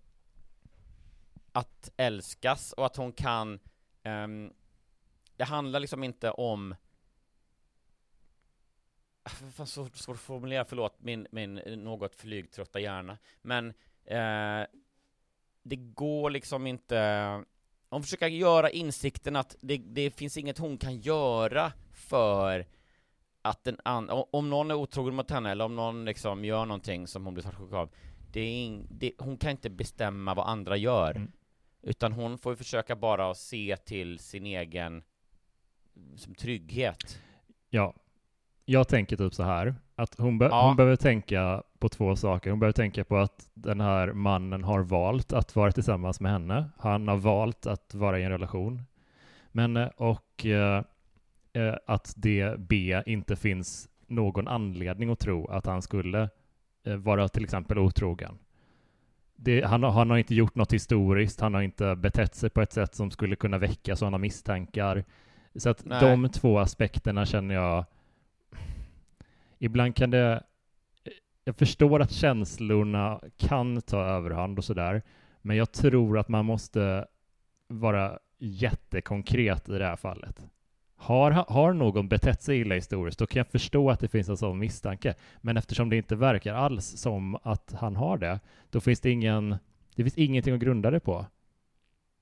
att 1.53 1.91
älskas 1.97 2.73
och 2.73 2.87
att 2.87 2.97
hon 2.97 3.13
kan, 3.13 3.61
um, 4.05 4.53
det 5.37 5.45
handlar 5.45 5.81
liksom 5.81 6.05
inte 6.05 6.31
om 6.31 6.75
ah, 9.23 9.31
fan 9.31 9.67
så 9.67 9.89
svårt 9.95 10.17
att 10.17 10.21
formulera, 10.21 10.65
förlåt 10.65 11.01
min, 11.01 11.27
min 11.31 11.55
något 11.55 12.15
flygtrötta 12.15 12.81
hjärna. 12.81 13.19
Men 13.43 13.69
eh, 14.05 14.67
det 15.63 15.77
går 15.77 16.31
liksom 16.31 16.67
inte, 16.67 17.45
hon 17.89 18.03
försöker 18.03 18.27
göra 18.27 18.71
insikten 18.71 19.37
att 19.37 19.57
det, 19.61 19.77
det 19.77 20.11
finns 20.11 20.37
inget 20.37 20.59
hon 20.59 20.79
kan 20.79 21.01
göra 21.01 21.73
för 21.93 22.67
att 23.45 23.65
den 23.65 23.77
an, 23.83 24.11
om 24.31 24.51
någon 24.51 24.71
är 24.71 24.75
otrogen 24.75 25.15
mot 25.15 25.31
henne 25.31 25.51
eller 25.51 25.65
om 25.65 25.77
någon 25.77 26.05
liksom 26.05 26.45
gör 26.45 26.67
någonting 26.67 27.07
som 27.07 27.25
hon 27.25 27.35
blir 27.35 27.43
svartsjuk 27.43 27.73
av, 27.73 27.91
det 28.33 28.41
är 28.41 28.65
in, 28.65 28.87
det, 28.91 29.13
hon 29.19 29.37
kan 29.37 29.51
inte 29.51 29.71
bestämma 29.71 30.35
vad 30.35 30.49
andra 30.49 30.77
gör, 30.77 31.11
mm. 31.11 31.33
utan 31.83 32.13
hon 32.13 32.39
får 32.39 32.55
försöka 32.55 32.97
bara 32.97 33.35
se 33.35 33.77
till 33.77 34.19
sin 34.19 34.47
egen 34.47 35.03
som 36.17 36.35
trygghet. 36.35 37.21
Ja, 37.71 37.95
jag 38.65 38.89
tänker 38.89 39.17
typ 39.17 39.35
så 39.35 39.43
här, 39.43 39.75
att 39.95 40.19
hon, 40.19 40.39
be 40.39 40.45
ja. 40.45 40.67
hon 40.67 40.77
behöver 40.77 40.97
tänka 40.97 41.63
på 41.79 41.89
två 41.89 42.17
saker. 42.17 42.51
Hon 42.51 42.61
behöver 42.61 42.73
tänka 42.73 43.05
på 43.05 43.17
att 43.17 43.51
den 43.55 43.81
här 43.81 44.13
mannen 44.13 44.65
har 44.65 44.81
valt 44.81 45.33
att 45.33 45.57
vara 45.57 45.73
tillsammans 45.73 46.21
med 46.21 46.33
henne. 46.33 46.71
Han 46.79 47.09
har 47.09 47.17
valt 47.17 47.67
att 47.67 47.95
vara 47.95 48.19
i 48.19 48.23
en 48.23 48.31
relation 48.31 48.83
med 49.53 49.63
henne 49.63 49.91
och 49.97 50.47
eh, 50.47 50.83
eh, 51.55 51.75
att 51.87 52.15
det 52.17 52.59
B 52.59 53.03
inte 53.07 53.37
finns 53.37 53.89
någon 54.07 54.49
anledning 54.49 55.11
att 55.11 55.19
tro 55.19 55.47
att 55.47 55.67
han 55.67 55.83
skulle 55.83 56.29
eh, 56.85 56.97
vara 56.97 57.29
till 57.29 57.45
exempel 57.45 57.79
otrogen. 57.79 58.39
Det, 59.37 59.63
han, 59.63 59.83
han, 59.83 60.11
har 60.11 60.19
inte 60.19 60.35
gjort 60.35 60.55
något 60.55 60.73
historiskt, 60.73 61.41
han 61.41 61.55
har 61.55 61.63
inte 61.63 61.97
betett 61.97 62.35
sig 62.35 62.51
på 62.51 62.63
ett 62.63 62.73
sätt 62.73 62.95
som 62.95 63.11
skulle 63.11 63.37
kunna 63.37 63.59
väcka 63.59 63.97
sådana 63.97 64.19
misstankar. 64.19 65.05
Så 65.57 65.71
att 65.71 65.85
Nej. 65.85 66.01
de 66.01 66.29
två 66.29 66.59
aspekterna 66.59 67.27
känner 67.27 67.55
jag 67.55 67.85
ibland 69.59 69.97
kan 69.97 70.11
det... 70.11 70.43
Jag 71.45 71.57
förstår 71.57 72.03
att 72.03 72.13
känslorna 72.13 73.21
kan 73.37 73.83
ta 73.83 74.05
överhand 74.05 74.59
och 74.59 74.65
sådär, 74.65 75.03
men 75.43 75.57
jag 75.57 75.73
tror 75.73 76.19
att 76.19 76.29
man 76.29 76.45
måste 76.45 77.07
vara 77.69 78.19
jättekonkret 78.39 79.69
i 79.69 79.79
det 79.79 79.85
här 79.87 79.97
fallet. 79.97 80.47
Har, 81.05 81.31
har 81.31 81.73
någon 81.73 82.09
betett 82.09 82.43
sig 82.43 82.61
illa 82.61 82.75
historiskt, 82.75 83.19
då 83.19 83.27
kan 83.27 83.41
jag 83.41 83.47
förstå 83.47 83.91
att 83.91 84.01
det 84.01 84.09
finns 84.09 84.29
en 84.29 84.37
sån 84.37 84.59
misstanke. 84.59 85.15
Men 85.41 85.57
eftersom 85.57 85.91
det 85.91 85.97
inte 85.97 86.17
verkar 86.17 86.55
alls 86.55 86.87
som 86.87 87.37
att 87.43 87.75
han 87.79 87.97
har 87.97 88.19
det, 88.19 88.41
då 88.71 88.81
finns 88.81 89.01
det 89.01 89.11
ingen, 89.11 89.57
det 89.97 90.03
finns 90.03 90.19
ingenting 90.19 90.55
att 90.55 90.61
grunda 90.61 90.91
det 90.91 91.01
på. 91.01 91.27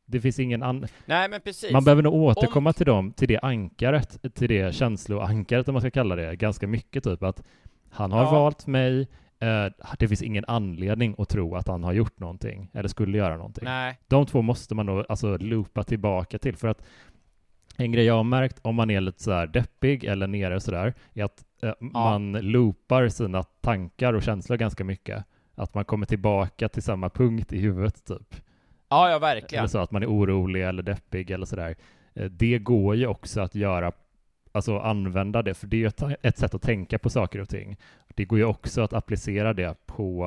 Det 0.06 0.20
finns 0.20 0.38
ingen 0.38 0.62
an... 0.62 0.86
Nej, 1.04 1.28
men 1.28 1.40
precis. 1.40 1.72
Man 1.72 1.84
behöver 1.84 2.02
nog 2.02 2.14
återkomma 2.14 2.70
om... 2.70 2.74
till 2.74 2.86
dem, 2.86 3.12
till 3.12 3.28
det 3.28 3.38
ankaret, 3.38 4.34
till 4.34 4.48
det 4.48 4.74
känsloankaret 4.74 5.68
om 5.68 5.72
man 5.72 5.82
ska 5.82 5.90
kalla 5.90 6.16
det, 6.16 6.36
ganska 6.36 6.66
mycket 6.66 7.04
typ 7.04 7.22
att 7.22 7.42
han 7.90 8.12
har 8.12 8.22
ja. 8.22 8.32
valt 8.32 8.66
mig, 8.66 9.08
eh, 9.38 9.66
det 9.98 10.08
finns 10.08 10.22
ingen 10.22 10.44
anledning 10.48 11.14
att 11.18 11.28
tro 11.28 11.56
att 11.56 11.68
han 11.68 11.84
har 11.84 11.92
gjort 11.92 12.18
någonting, 12.20 12.70
eller 12.72 12.88
skulle 12.88 13.18
göra 13.18 13.36
någonting. 13.36 13.64
Nej. 13.64 13.98
De 14.08 14.26
två 14.26 14.42
måste 14.42 14.74
man 14.74 14.86
nog 14.86 15.04
alltså 15.08 15.36
loopa 15.36 15.84
tillbaka 15.84 16.38
till, 16.38 16.56
för 16.56 16.68
att 16.68 16.82
en 17.76 17.92
grej 17.92 18.04
jag 18.04 18.14
har 18.14 18.24
märkt 18.24 18.58
om 18.62 18.74
man 18.74 18.90
är 18.90 19.00
lite 19.00 19.22
så 19.22 19.32
här 19.32 19.46
deppig 19.46 20.04
eller 20.04 20.26
nere 20.26 20.54
och 20.54 20.62
sådär, 20.62 20.94
är 21.14 21.24
att 21.24 21.44
eh, 21.62 21.72
ja. 21.80 21.86
man 21.92 22.32
loopar 22.32 23.08
sina 23.08 23.42
tankar 23.42 24.12
och 24.12 24.22
känslor 24.22 24.56
ganska 24.56 24.84
mycket. 24.84 25.24
Att 25.54 25.74
man 25.74 25.84
kommer 25.84 26.06
tillbaka 26.06 26.68
till 26.68 26.82
samma 26.82 27.10
punkt 27.10 27.52
i 27.52 27.58
huvudet 27.58 28.04
typ. 28.04 28.36
Ja, 28.88 29.10
ja, 29.10 29.18
verkligen. 29.18 29.60
Eller 29.62 29.68
så 29.68 29.78
att 29.78 29.90
man 29.90 30.02
är 30.02 30.10
orolig 30.10 30.64
eller 30.64 30.82
deppig 30.82 31.30
eller 31.30 31.46
sådär. 31.46 31.76
Eh, 32.14 32.24
det 32.24 32.58
går 32.58 32.96
ju 32.96 33.06
också 33.06 33.40
att 33.40 33.54
göra, 33.54 33.92
alltså 34.52 34.78
använda 34.78 35.42
det, 35.42 35.54
för 35.54 35.66
det 35.66 35.84
är 35.84 35.86
ett, 35.86 36.18
ett 36.22 36.38
sätt 36.38 36.54
att 36.54 36.62
tänka 36.62 36.98
på 36.98 37.10
saker 37.10 37.40
och 37.40 37.48
ting. 37.48 37.76
Det 38.08 38.24
går 38.24 38.38
ju 38.38 38.44
också 38.44 38.82
att 38.82 38.92
applicera 38.92 39.52
det 39.52 39.86
på, 39.86 40.24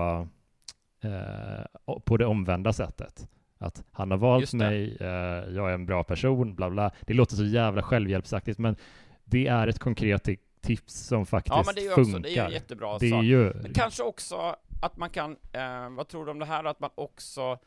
eh, 1.03 1.97
på 1.99 2.17
det 2.17 2.25
omvända 2.25 2.73
sättet. 2.73 3.27
Att 3.57 3.83
han 3.91 4.11
har 4.11 4.17
valt 4.17 4.53
mig, 4.53 4.97
eh, 4.99 5.07
jag 5.55 5.69
är 5.69 5.73
en 5.73 5.85
bra 5.85 6.03
person, 6.03 6.55
bla 6.55 6.69
bla. 6.69 6.91
Det 7.01 7.13
låter 7.13 7.35
så 7.35 7.45
jävla 7.45 7.81
självhjälpsaktigt, 7.81 8.59
men 8.59 8.75
det 9.23 9.47
är 9.47 9.67
ett 9.67 9.79
konkret 9.79 10.29
tips 10.61 10.93
som 10.93 11.25
faktiskt 11.25 11.55
ja, 11.55 11.63
men 11.65 11.75
det 11.75 11.81
är 11.81 11.83
ju 11.83 11.89
funkar. 11.89 12.01
Också, 12.01 12.19
det 12.19 12.37
är 12.37 12.47
ju 12.47 12.53
jättebra 12.53 12.97
det 12.97 13.09
sak. 13.09 13.23
Ju... 13.23 13.53
Men 13.53 13.73
kanske 13.73 14.03
också 14.03 14.55
att 14.81 14.97
man 14.97 15.09
kan, 15.09 15.37
eh, 15.51 15.89
vad 15.89 16.07
tror 16.07 16.25
du 16.25 16.31
om 16.31 16.39
det 16.39 16.45
här, 16.45 16.63
att 16.63 16.79
man 16.79 16.89
också 16.95 17.59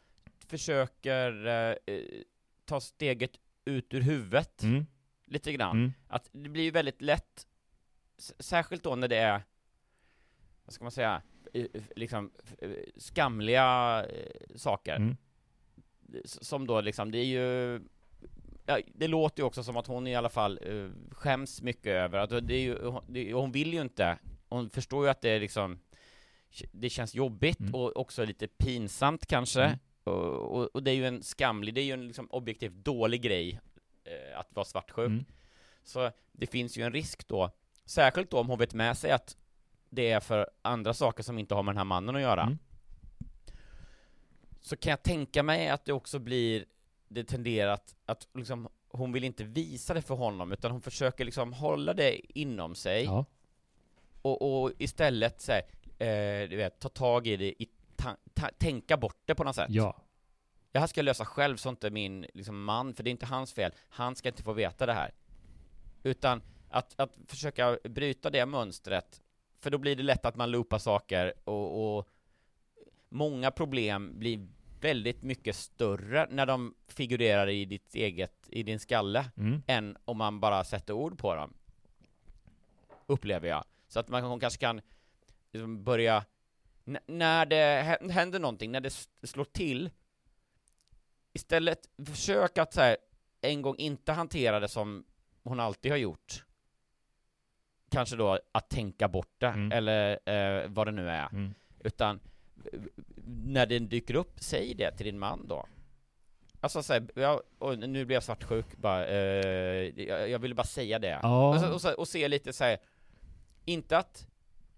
försöker 0.46 1.46
eh, 1.46 1.94
ta 2.64 2.80
steget 2.80 3.30
ut 3.64 3.94
ur 3.94 4.00
huvudet 4.00 4.62
mm. 4.62 4.86
lite 5.26 5.52
grann. 5.52 5.76
Mm. 5.76 5.92
Att 6.08 6.28
det 6.32 6.48
blir 6.48 6.64
ju 6.64 6.70
väldigt 6.70 7.02
lätt, 7.02 7.46
särskilt 8.38 8.82
då 8.82 8.96
när 8.96 9.08
det 9.08 9.16
är, 9.16 9.42
vad 10.64 10.74
ska 10.74 10.84
man 10.84 10.92
säga, 10.92 11.22
liksom 11.96 12.30
skamliga 12.96 14.04
eh, 14.08 14.56
saker. 14.56 14.96
Mm 14.96 15.16
som 16.24 16.66
då 16.66 16.80
liksom, 16.80 17.10
det 17.10 17.18
är 17.18 17.24
ju 17.24 17.80
ja, 18.68 18.78
det 18.94 19.08
låter 19.08 19.42
ju 19.42 19.46
också 19.46 19.62
som 19.62 19.76
att 19.76 19.86
hon 19.86 20.06
i 20.06 20.16
alla 20.16 20.28
fall 20.28 20.58
uh, 20.66 20.90
skäms 21.10 21.62
mycket 21.62 21.86
över 21.86 22.18
att 22.18 22.46
det 22.46 22.54
är 22.54 22.60
ju, 22.60 22.92
det, 23.06 23.32
hon 23.32 23.52
vill 23.52 23.74
ju 23.74 23.80
inte, 23.80 24.18
hon 24.48 24.70
förstår 24.70 25.04
ju 25.04 25.10
att 25.10 25.20
det 25.20 25.30
är 25.30 25.40
liksom 25.40 25.78
det 26.72 26.90
känns 26.90 27.14
jobbigt 27.14 27.60
mm. 27.60 27.74
och 27.74 27.96
också 27.96 28.24
lite 28.24 28.46
pinsamt 28.48 29.26
kanske 29.26 29.62
mm. 29.62 29.78
och, 30.04 30.56
och, 30.56 30.66
och, 30.74 30.82
det 30.82 30.90
är 30.90 30.94
ju 30.94 31.06
en 31.06 31.22
skamlig, 31.22 31.74
det 31.74 31.80
är 31.80 31.84
ju 31.84 31.92
en 31.92 32.06
liksom 32.06 32.26
objektivt 32.30 32.72
dålig 32.72 33.22
grej 33.22 33.60
eh, 34.04 34.38
att 34.38 34.48
vara 34.54 34.64
svartsjuk 34.64 35.06
mm. 35.06 35.24
så 35.84 36.10
det 36.32 36.46
finns 36.46 36.78
ju 36.78 36.82
en 36.82 36.92
risk 36.92 37.28
då 37.28 37.50
särskilt 37.84 38.30
då 38.30 38.38
om 38.38 38.48
hon 38.48 38.58
vet 38.58 38.74
med 38.74 38.98
sig 38.98 39.10
att 39.10 39.36
det 39.90 40.10
är 40.10 40.20
för 40.20 40.50
andra 40.62 40.94
saker 40.94 41.22
som 41.22 41.38
inte 41.38 41.54
har 41.54 41.62
med 41.62 41.72
den 41.72 41.78
här 41.78 41.84
mannen 41.84 42.16
att 42.16 42.22
göra 42.22 42.42
mm 42.42 42.58
så 44.68 44.76
kan 44.76 44.90
jag 44.90 45.02
tänka 45.02 45.42
mig 45.42 45.68
att 45.68 45.84
det 45.84 45.92
också 45.92 46.18
blir, 46.18 46.64
det 47.08 47.24
tenderar 47.24 47.72
att, 47.72 47.94
att 48.06 48.28
liksom, 48.34 48.68
hon 48.88 49.12
vill 49.12 49.24
inte 49.24 49.44
visa 49.44 49.94
det 49.94 50.02
för 50.02 50.14
honom, 50.14 50.52
utan 50.52 50.70
hon 50.70 50.80
försöker 50.80 51.24
liksom 51.24 51.52
hålla 51.52 51.94
det 51.94 52.38
inom 52.38 52.74
sig. 52.74 53.04
Ja. 53.04 53.24
Och, 54.22 54.62
och 54.62 54.72
istället 54.78 55.40
så 55.40 55.52
här, 55.52 55.62
eh, 55.98 56.48
du 56.48 56.56
vet, 56.56 56.80
ta 56.80 56.88
tag 56.88 57.26
i 57.26 57.36
det, 57.36 57.62
i 57.62 57.68
ta, 57.96 58.16
ta, 58.34 58.48
tänka 58.58 58.96
bort 58.96 59.22
det 59.24 59.34
på 59.34 59.44
något 59.44 59.54
sätt. 59.54 59.70
Ja. 59.70 59.96
Det 60.72 60.78
här 60.78 60.86
ska 60.86 60.98
jag 60.98 61.04
lösa 61.04 61.24
själv, 61.24 61.56
så 61.56 61.68
inte 61.68 61.90
min 61.90 62.26
liksom, 62.34 62.64
man, 62.64 62.94
för 62.94 63.02
det 63.02 63.10
är 63.10 63.12
inte 63.12 63.26
hans 63.26 63.52
fel. 63.52 63.72
Han 63.88 64.16
ska 64.16 64.28
inte 64.28 64.42
få 64.42 64.52
veta 64.52 64.86
det 64.86 64.92
här. 64.92 65.14
Utan 66.02 66.42
att, 66.70 67.00
att 67.00 67.16
försöka 67.26 67.78
bryta 67.84 68.30
det 68.30 68.46
mönstret, 68.46 69.22
för 69.60 69.70
då 69.70 69.78
blir 69.78 69.96
det 69.96 70.02
lätt 70.02 70.24
att 70.24 70.36
man 70.36 70.50
loopar 70.50 70.78
saker 70.78 71.34
och, 71.44 71.98
och 71.98 72.08
många 73.08 73.50
problem 73.50 74.18
blir 74.18 74.48
väldigt 74.80 75.22
mycket 75.22 75.56
större 75.56 76.26
när 76.30 76.46
de 76.46 76.74
figurerar 76.88 77.48
i 77.48 77.64
ditt 77.64 77.94
eget, 77.94 78.48
i 78.48 78.62
din 78.62 78.80
skalle, 78.80 79.30
mm. 79.36 79.62
än 79.66 79.96
om 80.04 80.18
man 80.18 80.40
bara 80.40 80.64
sätter 80.64 80.94
ord 80.94 81.18
på 81.18 81.34
dem. 81.34 81.54
Upplever 83.06 83.48
jag. 83.48 83.64
Så 83.88 84.00
att 84.00 84.08
man 84.08 84.40
kanske 84.40 84.60
kan 84.60 84.80
liksom 85.52 85.84
börja, 85.84 86.24
när 87.06 87.46
det 87.46 87.98
händer 88.10 88.38
någonting, 88.40 88.72
när 88.72 88.80
det 88.80 88.90
slår 89.22 89.44
till, 89.44 89.90
istället 91.32 91.88
försök 92.06 92.58
att 92.58 92.72
så 92.72 92.80
här, 92.80 92.96
en 93.40 93.62
gång 93.62 93.76
inte 93.76 94.12
hantera 94.12 94.60
det 94.60 94.68
som 94.68 95.04
hon 95.42 95.60
alltid 95.60 95.90
har 95.90 95.98
gjort. 95.98 96.44
Kanske 97.90 98.16
då 98.16 98.38
att 98.52 98.70
tänka 98.70 99.08
bort 99.08 99.34
det, 99.38 99.46
mm. 99.46 99.72
eller 99.72 100.18
eh, 100.28 100.68
vad 100.68 100.86
det 100.86 100.92
nu 100.92 101.10
är. 101.10 101.28
Mm. 101.32 101.54
Utan 101.80 102.20
när 103.28 103.66
den 103.66 103.88
dyker 103.88 104.14
upp, 104.14 104.40
säg 104.40 104.74
det 104.74 104.96
till 104.96 105.06
din 105.06 105.18
man 105.18 105.46
då. 105.48 105.66
Alltså 106.60 106.82
såhär, 106.82 107.08
ja, 107.14 107.42
och 107.58 107.78
nu 107.78 108.04
blir 108.04 108.16
jag 108.16 108.22
svartsjuk 108.22 108.76
bara, 108.76 109.06
eh, 109.06 110.02
jag, 110.02 110.30
jag 110.30 110.38
ville 110.38 110.54
bara 110.54 110.66
säga 110.66 110.98
det. 110.98 111.18
Ja. 111.22 111.54
Och, 111.54 111.60
så, 111.60 111.72
och, 111.72 111.80
så, 111.80 111.94
och, 111.94 112.08
se 112.08 112.28
lite 112.28 112.52
såhär, 112.52 112.78
inte 113.64 113.98
att, 113.98 114.26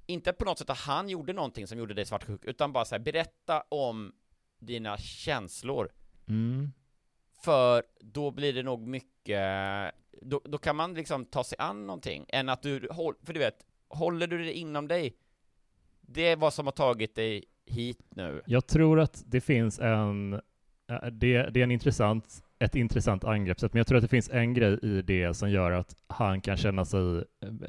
inte 0.07 0.33
på 0.33 0.45
något 0.45 0.59
sätt 0.59 0.71
att 0.71 0.79
han 0.79 1.09
gjorde 1.09 1.33
någonting 1.33 1.67
som 1.67 1.79
gjorde 1.79 1.95
dig 1.95 2.07
svartsjuk, 2.07 2.45
utan 2.45 2.73
bara 2.73 2.85
såhär, 2.85 3.01
berätta 3.01 3.65
om 3.69 4.13
dina 4.59 4.99
känslor. 4.99 5.93
Mm. 6.29 6.73
För 7.43 7.83
då 8.01 8.31
blir 8.31 8.53
det 8.53 8.63
nog 8.63 8.87
mycket, 8.87 9.95
då, 10.23 10.41
då 10.45 10.59
kan 10.59 10.77
man 10.77 10.95
liksom 10.95 11.25
ta 11.25 11.45
sig 11.45 11.59
an 11.59 11.87
någonting, 11.87 12.27
än 12.29 12.49
att 12.49 12.63
du, 12.63 12.89
för 13.23 13.33
du 13.33 13.41
vet, 13.41 13.67
håller 13.89 14.27
du 14.27 14.45
det 14.45 14.53
inom 14.53 14.89
dig, 14.89 15.17
det 16.01 16.23
är 16.23 16.37
vad 16.37 16.55
som 16.55 16.67
har 16.67 16.73
tagit 16.73 17.15
dig 17.15 17.45
hit 17.71 17.99
nu. 18.09 18.43
Jag 18.47 18.67
tror 18.67 19.01
att 19.01 19.23
det 19.27 19.41
finns 19.41 19.79
en, 19.79 20.33
äh, 20.91 21.07
det, 21.13 21.43
det 21.43 21.61
är 21.61 21.65
en 21.65 21.71
intressant, 21.71 22.43
ett 22.59 22.75
intressant 22.75 23.25
angreppssätt, 23.25 23.73
men 23.73 23.79
jag 23.81 23.87
tror 23.87 23.99
att 23.99 24.05
det 24.05 24.09
finns 24.09 24.31
en 24.31 24.55
grej 24.55 24.79
i 24.83 25.03
det 25.03 25.35
som 25.35 25.51
gör 25.51 25.73
att 25.73 25.97
han 26.07 26.41
kan 26.41 26.57
känna 26.57 26.85
sig 26.85 27.19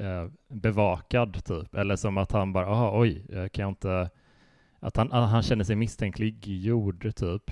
eh, 0.00 0.28
bevakad, 0.48 1.44
typ, 1.44 1.74
eller 1.74 1.96
som 1.96 2.18
att 2.18 2.32
han 2.32 2.52
bara, 2.52 2.66
aha, 2.66 3.00
oj, 3.00 3.24
kan 3.28 3.62
jag 3.62 3.68
inte, 3.68 4.10
att 4.80 4.96
han, 4.96 5.12
han 5.12 5.42
känner 5.42 5.64
sig 5.64 5.76
misstänkliggjord, 5.76 7.14
typ. 7.14 7.50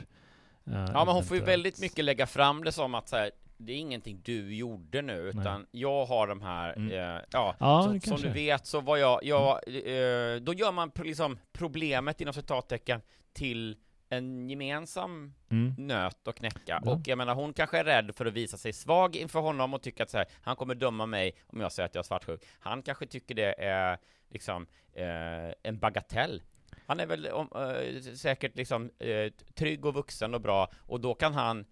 Ja, 0.65 1.05
men 1.05 1.15
hon 1.15 1.25
får 1.25 1.37
ju 1.37 1.43
väldigt 1.43 1.81
mycket 1.81 2.05
lägga 2.05 2.27
fram 2.27 2.65
det 2.65 2.73
som 2.73 2.95
att 2.95 3.09
så 3.09 3.17
här, 3.17 3.31
det 3.61 3.73
är 3.73 3.77
ingenting 3.77 4.20
du 4.25 4.55
gjorde 4.55 5.03
nu, 5.03 5.18
utan 5.18 5.61
Nej. 5.61 5.68
jag 5.70 6.07
har 6.07 6.27
de 6.27 6.42
här, 6.42 6.73
mm. 6.77 6.92
eh, 6.92 7.23
ja, 7.31 7.57
ja 7.61 7.83
så, 7.83 8.09
som 8.09 8.20
du 8.20 8.29
vet 8.29 8.66
så 8.66 8.81
var 8.81 8.96
jag, 8.96 9.25
jag 9.25 9.51
eh, 9.66 10.40
då 10.40 10.55
gör 10.55 10.73
man 10.73 10.92
liksom 10.94 11.38
problemet 11.53 12.20
inom 12.20 12.35
citattecken 12.35 13.01
till 13.33 13.77
en 14.09 14.51
gemensam 14.51 15.35
mm. 15.51 15.75
nöt 15.79 16.29
att 16.29 16.35
knäcka. 16.35 16.83
Ja. 16.85 16.92
Och 16.92 17.01
jag 17.05 17.18
menar, 17.18 17.35
hon 17.35 17.53
kanske 17.53 17.79
är 17.79 17.85
rädd 17.85 18.14
för 18.16 18.27
att 18.27 18.33
visa 18.33 18.57
sig 18.57 18.73
svag 18.73 19.16
inför 19.16 19.40
honom 19.40 19.75
och 19.75 19.83
tycker 19.83 20.03
att 20.03 20.11
så 20.11 20.18
här, 20.18 20.27
han 20.42 20.57
kommer 20.57 20.75
döma 20.75 21.07
mig 21.07 21.35
om 21.46 21.61
jag 21.61 21.73
säger 21.73 21.87
att 21.87 21.94
jag 21.94 22.03
är 22.03 22.07
svartsjuk. 22.07 22.44
Han 22.59 22.83
kanske 22.83 23.07
tycker 23.07 23.35
det 23.35 23.55
är 23.62 23.99
liksom 24.29 24.66
eh, 24.92 25.53
en 25.62 25.79
bagatell. 25.79 26.42
Han 26.87 27.01
är 27.01 27.07
väl 27.07 27.27
om, 27.27 27.49
eh, 27.55 28.03
säkert 28.14 28.57
liksom 28.57 28.90
eh, 28.99 29.33
trygg 29.55 29.85
och 29.85 29.94
vuxen 29.94 30.35
och 30.35 30.40
bra, 30.40 30.70
och 30.87 31.01
då 31.01 31.14
kan 31.14 31.35
han 31.35 31.64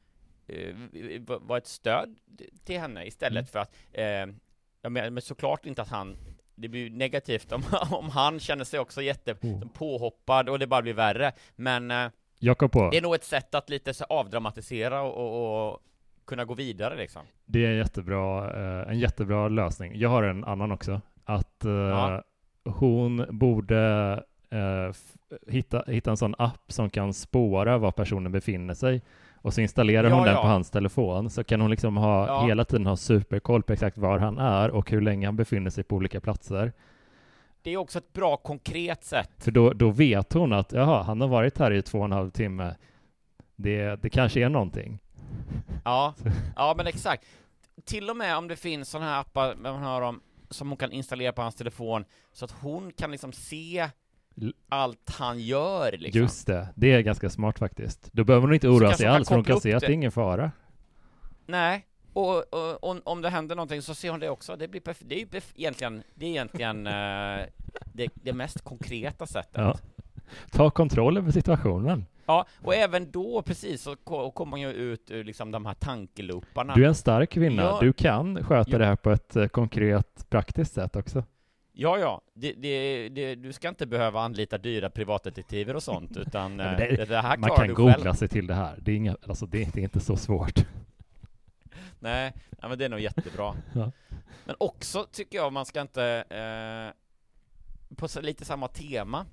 eh, 0.49 1.39
vara 1.41 1.59
ett 1.59 1.67
stöd 1.67 2.17
till 2.65 2.81
henne 2.81 3.07
istället 3.07 3.33
mm. 3.33 3.47
för 3.47 3.59
att, 3.59 3.77
eh, 3.93 4.35
ja, 4.83 4.91
men 4.91 5.21
såklart 5.21 5.67
inte 5.67 5.83
att 5.83 5.89
han 5.89 6.17
det 6.55 6.69
blir 6.69 6.91
negativt 6.91 7.53
om, 7.53 7.63
om 7.91 8.11
han 8.11 8.41
känner 8.41 8.65
sig 8.65 8.81
också 8.81 9.03
jätte 9.03 9.33
oh. 9.43 9.69
påhoppad 9.69 10.49
och 10.49 10.59
det 10.59 10.67
bara 10.67 10.83
blir 10.83 10.95
värre, 10.95 11.33
men 11.57 11.91
eh, 11.91 12.09
jag 12.39 12.59
det 12.59 12.97
är 12.97 13.03
nog 13.03 13.15
ett 13.15 13.25
sätt 13.25 13.55
att 13.55 13.71
lite 13.71 13.95
så 13.95 14.05
avdramatisera 14.05 15.03
och, 15.03 15.17
och, 15.17 15.73
och 15.73 15.83
kunna 16.27 16.45
gå 16.45 16.55
vidare 16.55 16.97
liksom. 16.97 17.23
Det 17.45 17.67
är 17.67 17.71
en 17.71 17.77
jättebra, 17.77 18.51
eh, 18.61 18.91
en 18.91 18.99
jättebra 18.99 19.49
lösning. 19.49 19.93
Jag 19.95 20.09
har 20.09 20.23
en 20.23 20.45
annan 20.45 20.73
också, 20.73 21.01
att 21.25 21.65
eh, 21.65 21.73
ja. 21.73 22.23
hon 22.65 23.27
borde 23.31 23.79
eh, 24.51 24.95
hitta, 25.53 25.85
hitta 25.87 26.11
en 26.11 26.17
sån 26.17 26.35
app 26.39 26.73
som 26.73 26.91
kan 26.91 27.15
spåra 27.15 27.79
var 27.79 27.93
personen 27.93 28.33
befinner 28.33 28.75
sig 28.75 29.03
och 29.43 29.55
så 29.55 29.61
installerar 29.61 30.11
hon 30.11 30.19
ja, 30.19 30.25
den 30.25 30.35
ja. 30.35 30.43
på 30.43 30.49
hans 30.49 30.71
telefon 30.71 31.31
så 31.31 31.45
kan 31.45 31.61
hon 31.61 31.71
liksom 31.71 31.97
ha 31.97 32.27
ja. 32.27 32.47
hela 32.47 32.65
tiden 32.65 32.87
ha 32.87 32.97
superkoll 32.97 33.63
på 33.63 33.73
exakt 33.73 33.99
var 33.99 34.19
han 34.19 34.39
är 34.39 34.71
och 34.71 34.91
hur 34.91 35.01
länge 35.01 35.27
han 35.27 35.37
befinner 35.37 35.71
sig 35.71 35.85
på 35.85 35.97
olika 35.97 36.21
platser. 36.21 36.73
Det 37.63 37.71
är 37.71 37.77
också 37.77 37.99
ett 37.99 38.13
bra 38.13 38.37
konkret 38.37 39.05
sätt. 39.05 39.31
För 39.39 39.51
då, 39.51 39.73
då 39.73 39.91
vet 39.91 40.33
hon 40.33 40.53
att 40.53 40.73
jaha, 40.73 41.03
han 41.03 41.21
har 41.21 41.29
varit 41.29 41.59
här 41.59 41.71
i 41.71 41.83
två 41.83 41.99
och 41.99 42.05
en 42.05 42.13
halv 42.13 42.31
timme. 42.31 42.75
Det, 43.57 44.03
det 44.03 44.11
kanske 44.11 44.41
är 44.41 44.49
någonting. 44.49 44.99
Ja, 45.85 46.15
ja 46.57 46.75
men 46.77 46.87
exakt. 46.87 47.25
till 47.85 48.11
och 48.11 48.17
med 48.17 48.37
om 48.37 48.49
det 48.49 48.57
finns 48.57 48.91
sådana 48.91 49.11
här 49.11 49.21
appar 49.21 49.55
man 49.55 49.83
hör 49.83 50.01
om, 50.01 50.21
som 50.51 50.69
hon 50.69 50.77
kan 50.77 50.93
installera 50.93 51.33
på 51.33 51.43
hans 51.43 51.55
telefon, 51.55 52.05
så 52.33 52.45
att 52.45 52.51
hon 52.51 52.93
kan 52.93 53.11
liksom 53.11 53.33
se 53.33 53.89
allt 54.69 55.11
han 55.19 55.41
gör 55.41 55.93
liksom. 55.99 56.21
Just 56.23 56.47
det, 56.47 56.69
det 56.75 56.93
är 56.93 57.01
ganska 57.01 57.31
smart 57.31 57.59
faktiskt. 57.59 58.09
Då 58.13 58.25
behöver 58.25 58.47
hon 58.47 58.55
inte 58.55 58.69
oroa 58.69 58.93
sig 58.93 59.07
alls, 59.07 59.29
för 59.29 59.35
hon 59.35 59.45
kan 59.45 59.61
se 59.61 59.75
att 59.75 59.81
det. 59.81 59.87
är 59.87 59.91
ingen 59.91 60.13
fara. 60.13 60.51
Nej, 61.47 61.87
och, 62.13 62.55
och, 62.55 62.85
och 62.85 62.97
om 63.05 63.23
det 63.23 63.29
händer 63.31 63.57
någonting 63.57 63.83
så 63.83 63.95
ser 63.95 64.11
hon 64.11 64.21
det 64.21 64.31
också. 64.31 64.57
Det, 64.57 64.69
blir 64.69 64.83
det 65.01 65.15
är 65.15 65.19
ju 65.19 65.41
egentligen, 65.55 66.03
det 66.15 66.27
är 66.27 66.31
egentligen 66.31 66.87
eh, 66.87 67.47
det, 67.93 68.09
det 68.15 68.33
mest 68.33 68.65
konkreta 68.65 69.27
sättet. 69.27 69.55
Ja. 69.55 69.79
Ta 70.51 70.71
kontroll 70.71 71.17
över 71.17 71.31
situationen. 71.31 72.07
Ja, 72.27 72.47
och 72.63 72.75
även 72.75 73.11
då 73.11 73.43
precis 73.43 73.83
så 73.83 73.97
ko- 73.97 74.31
kommer 74.31 74.51
man 74.51 74.61
ju 74.61 74.69
ut 74.73 75.11
ur 75.11 75.25
liksom 75.25 75.51
de 75.51 75.67
här 75.67 75.75
tankelooparna. 75.75 76.75
Du 76.75 76.85
är 76.85 76.89
en 76.89 76.95
stark 76.95 77.31
kvinna. 77.31 77.63
Ja. 77.63 77.79
Du 77.81 77.93
kan 77.93 78.45
sköta 78.45 78.71
Ja. 78.71 78.79
det 78.79 78.87
här 78.87 78.97
på 78.97 79.11
ett 79.11 79.37
eh, 79.37 79.47
konkret, 79.47 80.27
praktiskt 80.31 80.75
sätt 80.75 80.97
också. 80.97 81.25
Ja, 81.81 81.99
ja, 81.99 82.21
det, 82.35 82.53
det, 82.53 83.09
det, 83.09 83.35
du 83.35 83.53
ska 83.53 83.69
inte 83.69 83.87
behöva 83.87 84.21
anlita 84.21 84.59
dyra 84.59 84.91
privatdetektiver 84.91 85.77
och 85.77 85.83
sånt, 85.83 86.17
utan 86.17 86.61
eh, 86.61 86.77
det, 86.77 87.05
det 87.05 87.21
här 87.21 87.37
man 87.37 87.51
kan 87.51 87.75
googla 87.75 87.95
själv. 87.95 88.15
sig 88.15 88.29
till 88.29 88.47
det 88.47 88.55
här. 88.55 88.79
Det 88.83 88.93
är, 88.93 88.97
inga, 88.97 89.17
alltså 89.29 89.47
det, 89.47 89.63
är 89.63 89.79
inte 89.79 90.01
så 90.01 90.17
svårt. 90.17 90.55
Nej, 91.99 92.33
nej, 92.51 92.69
men 92.69 92.79
det 92.79 92.85
är 92.85 92.89
nog 92.89 93.01
jättebra. 93.01 93.55
Ja. 93.75 93.93
Men 94.45 94.57
också 94.61 95.07
tycker 95.13 95.39
jag 95.39 95.53
man 95.53 95.67
ska 95.67 95.81
inte, 95.81 96.05
eh, 96.31 97.97
på 97.97 98.09
så, 98.09 98.21
lite 98.21 98.45
samma 98.45 98.69
tema, 98.69 99.27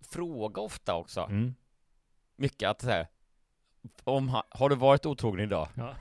fråga 0.00 0.60
ofta 0.60 0.94
också. 0.94 1.20
Mm. 1.20 1.54
mycket 2.36 2.68
att 2.68 2.82
säga 2.82 3.06
om 4.04 4.42
har 4.48 4.68
du 4.68 4.76
varit 4.76 5.06
otrogen 5.06 5.40
idag? 5.40 5.68
Ja. 5.74 5.94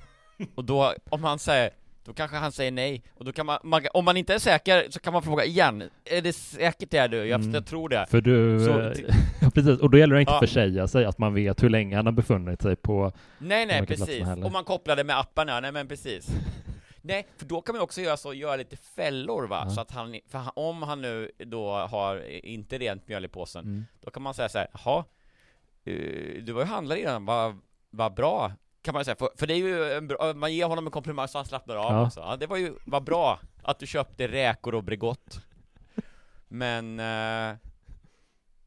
Och 0.55 0.65
då, 0.65 0.93
om 1.09 1.23
han 1.23 1.39
säger, 1.39 1.73
då 2.09 2.13
kanske 2.13 2.37
han 2.37 2.51
säger 2.51 2.71
nej, 2.71 3.03
och 3.15 3.25
då 3.25 3.31
kan 3.31 3.45
man, 3.45 3.59
man 3.63 3.81
om 3.93 4.05
man 4.05 4.17
inte 4.17 4.33
är 4.33 4.39
säker 4.39 4.87
så 4.89 4.99
kan 4.99 5.13
man 5.13 5.23
fråga 5.23 5.45
igen, 5.45 5.83
är 6.05 6.21
det 6.21 6.33
säkert 6.33 6.91
det 6.91 7.07
du? 7.07 7.17
Jag, 7.17 7.41
Mm. 7.41 7.53
jag 7.53 7.65
tror 7.65 7.89
det. 7.89 8.05
För 8.09 8.21
du, 8.21 8.65
Så 8.65 8.79
eh, 8.79 9.15
ja, 9.41 9.49
precis, 9.49 9.79
och 9.79 9.89
då 9.89 9.97
gäller 9.97 10.15
det 10.15 10.21
inte 10.21 10.33
Ja. 10.33 10.39
försäga 10.39 10.87
sig, 10.87 11.05
att 11.05 11.17
man 11.17 11.33
vet 11.33 11.63
hur 11.63 11.69
länge 11.69 11.95
han 11.95 12.05
har 12.05 12.13
befunnit 12.13 12.61
sig 12.61 12.75
på 12.75 13.11
Nej, 13.37 13.65
nej, 13.65 13.85
precis. 13.85 14.27
Om 14.27 14.51
man 14.53 14.63
kopplar 14.63 14.95
det 14.95 15.03
med 15.03 15.19
appen, 15.19 15.47
ja, 15.47 15.59
nej 15.59 15.71
men 15.71 15.87
precis. 15.87 16.27
nej, 17.01 17.27
för 17.37 17.45
då 17.45 17.61
kan 17.61 17.75
man 17.75 17.81
också 17.83 18.01
göra 18.01 18.17
så, 18.17 18.33
göra 18.33 18.55
lite 18.55 18.77
fällor 18.77 19.47
va, 19.47 19.61
Ja. 19.65 19.69
så 19.69 19.81
att 19.81 19.91
han, 19.91 20.19
för 20.29 20.37
han, 20.37 20.51
om 20.55 20.83
han 20.83 21.01
nu 21.01 21.31
då 21.37 21.71
har 21.71 22.29
inte 22.45 22.77
rent 22.77 23.07
mjöl 23.07 23.25
i 23.25 23.27
påsen, 23.27 23.63
Mm. 23.65 23.85
då 24.01 24.11
kan 24.11 24.23
man 24.23 24.33
säga 24.33 24.49
så 24.49 24.57
här, 24.57 24.67
jaha, 24.73 25.03
eh, 25.85 26.43
du 26.43 26.51
var 26.51 26.61
ju 26.61 26.67
handlare 26.67 26.99
innan, 27.01 27.25
vad 27.25 27.57
vad 27.91 28.13
bra, 28.13 28.51
kan 28.81 28.93
man 28.93 29.05
säga, 29.05 29.15
för, 29.15 29.29
för 29.35 29.47
det 29.47 29.53
är 29.53 29.57
ju 29.57 29.93
en 29.93 30.07
bra, 30.07 30.33
man 30.33 30.53
ger 30.53 30.65
honom 30.65 30.85
en 30.85 30.91
komplimang 30.91 31.27
så 31.27 31.37
han 31.37 31.45
slappnar 31.45 31.75
av 31.75 31.91
Ja. 31.93 32.05
också. 32.05 32.19
Ja, 32.19 32.35
det 32.35 32.47
var 32.47 32.57
ju, 32.57 32.73
vad 32.85 33.03
bra 33.03 33.39
att 33.63 33.79
du 33.79 33.87
köpte 33.87 34.27
räkor 34.27 34.75
och 34.75 34.83
Bregott. 34.83 35.39
Men 36.47 36.99
eh, 36.99 37.49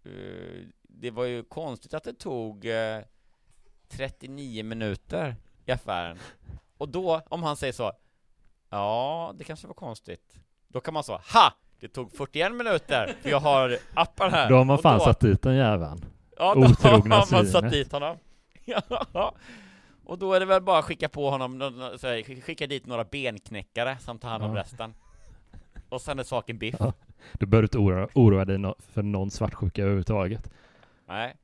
eh, 0.05 0.61
det 0.83 1.11
var 1.11 1.25
ju 1.25 1.43
konstigt 1.45 1.95
att 1.95 2.05
det 2.05 2.13
tog 2.15 2.67
eh, 2.67 2.99
39 3.89 4.65
minuter 4.65 5.37
i 5.67 5.73
affären. 5.73 6.19
Och 6.79 6.89
då, 6.89 7.21
om 7.29 7.43
han 7.43 7.57
säger 7.57 7.73
så, 7.73 7.93
ja, 8.71 9.33
det 9.39 9.45
kanske 9.45 9.67
var 9.67 9.75
konstigt. 9.75 10.35
Då 10.69 10.81
kan 10.81 10.95
man 10.95 11.05
säga, 11.05 11.21
ha! 11.33 11.53
Det 11.81 11.89
tog 11.89 12.13
41 12.13 12.53
minuter, 12.55 13.17
för 13.23 13.31
jag 13.31 13.41
har 13.41 13.79
appen 13.95 14.31
här. 14.31 14.49
Då 14.51 14.57
har 14.57 14.65
man 14.65 14.79
fan 14.79 14.99
då- 14.99 15.05
satt 15.05 15.21
dit 15.21 15.43
den 15.43 15.55
jäveln. 15.57 16.05
Ja, 16.39 16.55
då 16.55 16.61
Otrogna 16.61 17.15
har 17.17 17.29
man 17.33 17.47
satt 17.47 17.51
svinet. 17.51 17.73
dit 17.73 17.93
honom. 17.93 18.17
Ja. 19.13 19.35
Och 20.13 20.19
då 20.19 20.33
är 20.33 20.41
det 20.41 20.47
väl 20.47 20.63
bara 20.63 20.79
att 20.79 20.85
skicka 20.85 21.09
på 21.09 21.31
honom, 21.31 21.73
skicka 22.43 22.67
dit 22.67 22.87
några 22.87 23.05
benknäckare 23.05 23.99
som 23.99 24.19
tar 24.19 24.29
hand 24.29 24.45
om 24.45 24.55
Ja. 24.57 24.63
resten. 24.63 24.95
Och 25.89 26.01
sen 26.01 26.19
är 26.19 26.23
saken 26.23 26.59
biff. 26.59 26.75
Ja. 26.79 26.93
Du 27.33 27.47
behöver 27.47 27.65
inte 27.65 27.79
oroa, 27.79 28.09
oroa 28.15 28.45
dig 28.45 28.75
för 28.79 29.03
någon 29.03 29.31
svartsjuka 29.31 29.83
överhuvudtaget. 29.83 30.51
Nej. 31.09 31.37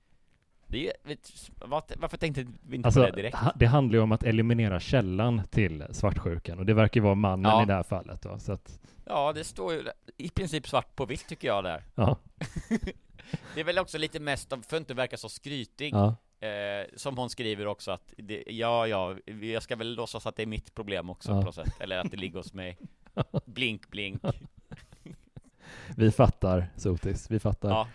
Det 0.66 0.86
är, 0.88 0.92
varför 1.98 2.16
tänkte 2.16 2.46
vi 2.62 2.76
inte 2.76 2.86
Alltså, 2.86 3.00
på 3.00 3.06
det 3.06 3.16
direkt? 3.16 3.36
det 3.56 3.66
handlar 3.66 3.96
ju 3.98 4.02
om 4.02 4.12
att 4.12 4.22
eliminera 4.22 4.80
källan 4.80 5.42
till 5.50 5.84
svartsjukan 5.90 6.58
och 6.58 6.66
det 6.66 6.74
verkar 6.74 7.00
ju 7.00 7.04
vara 7.04 7.14
mannen 7.14 7.50
Ja. 7.52 7.62
i 7.62 7.66
det 7.66 7.74
här 7.74 7.82
fallet 7.82 8.22
då, 8.22 8.38
så 8.38 8.52
att, 8.52 8.80
Ja, 9.06 9.32
det 9.32 9.44
står 9.44 9.72
ju 9.72 9.84
i 10.16 10.28
princip 10.30 10.68
svart 10.68 10.96
på 10.96 11.06
vitt 11.06 11.28
tycker 11.28 11.48
jag 11.48 11.64
där. 11.64 11.82
ja, 11.94 12.16
Det 13.54 13.60
är 13.60 13.64
väl 13.64 13.78
också 13.78 13.98
lite 13.98 14.20
mest 14.20 14.48
för 14.48 14.56
att 14.56 14.72
inte 14.72 14.94
verka 14.94 15.16
så 15.16 15.28
skrytig, 15.28 15.94
ja. 15.94 16.16
Eh, 16.40 16.86
som 16.96 17.18
hon 17.18 17.30
skriver 17.30 17.66
också 17.66 17.90
att 17.90 18.14
det, 18.16 18.44
ja, 18.46 18.86
ja, 18.86 19.16
jag 19.40 19.62
ska 19.62 19.76
väl 19.76 19.94
låtsas 19.94 20.26
att 20.26 20.36
det 20.36 20.42
är 20.42 20.46
mitt 20.46 20.74
problem 20.74 21.10
också 21.10 21.30
Ja. 21.32 21.40
på 21.40 21.46
något 21.46 21.54
sätt, 21.54 21.80
eller 21.80 21.98
att 21.98 22.10
det 22.10 22.16
ligger 22.16 22.36
hos 22.38 22.52
mig. 22.54 22.78
Blink, 23.46 23.88
blink. 23.88 24.22
Vi 25.96 26.10
fattar, 26.10 26.66
Sotis, 26.76 27.30
vi 27.30 27.38
fattar. 27.40 27.68
Ja. 27.68 27.88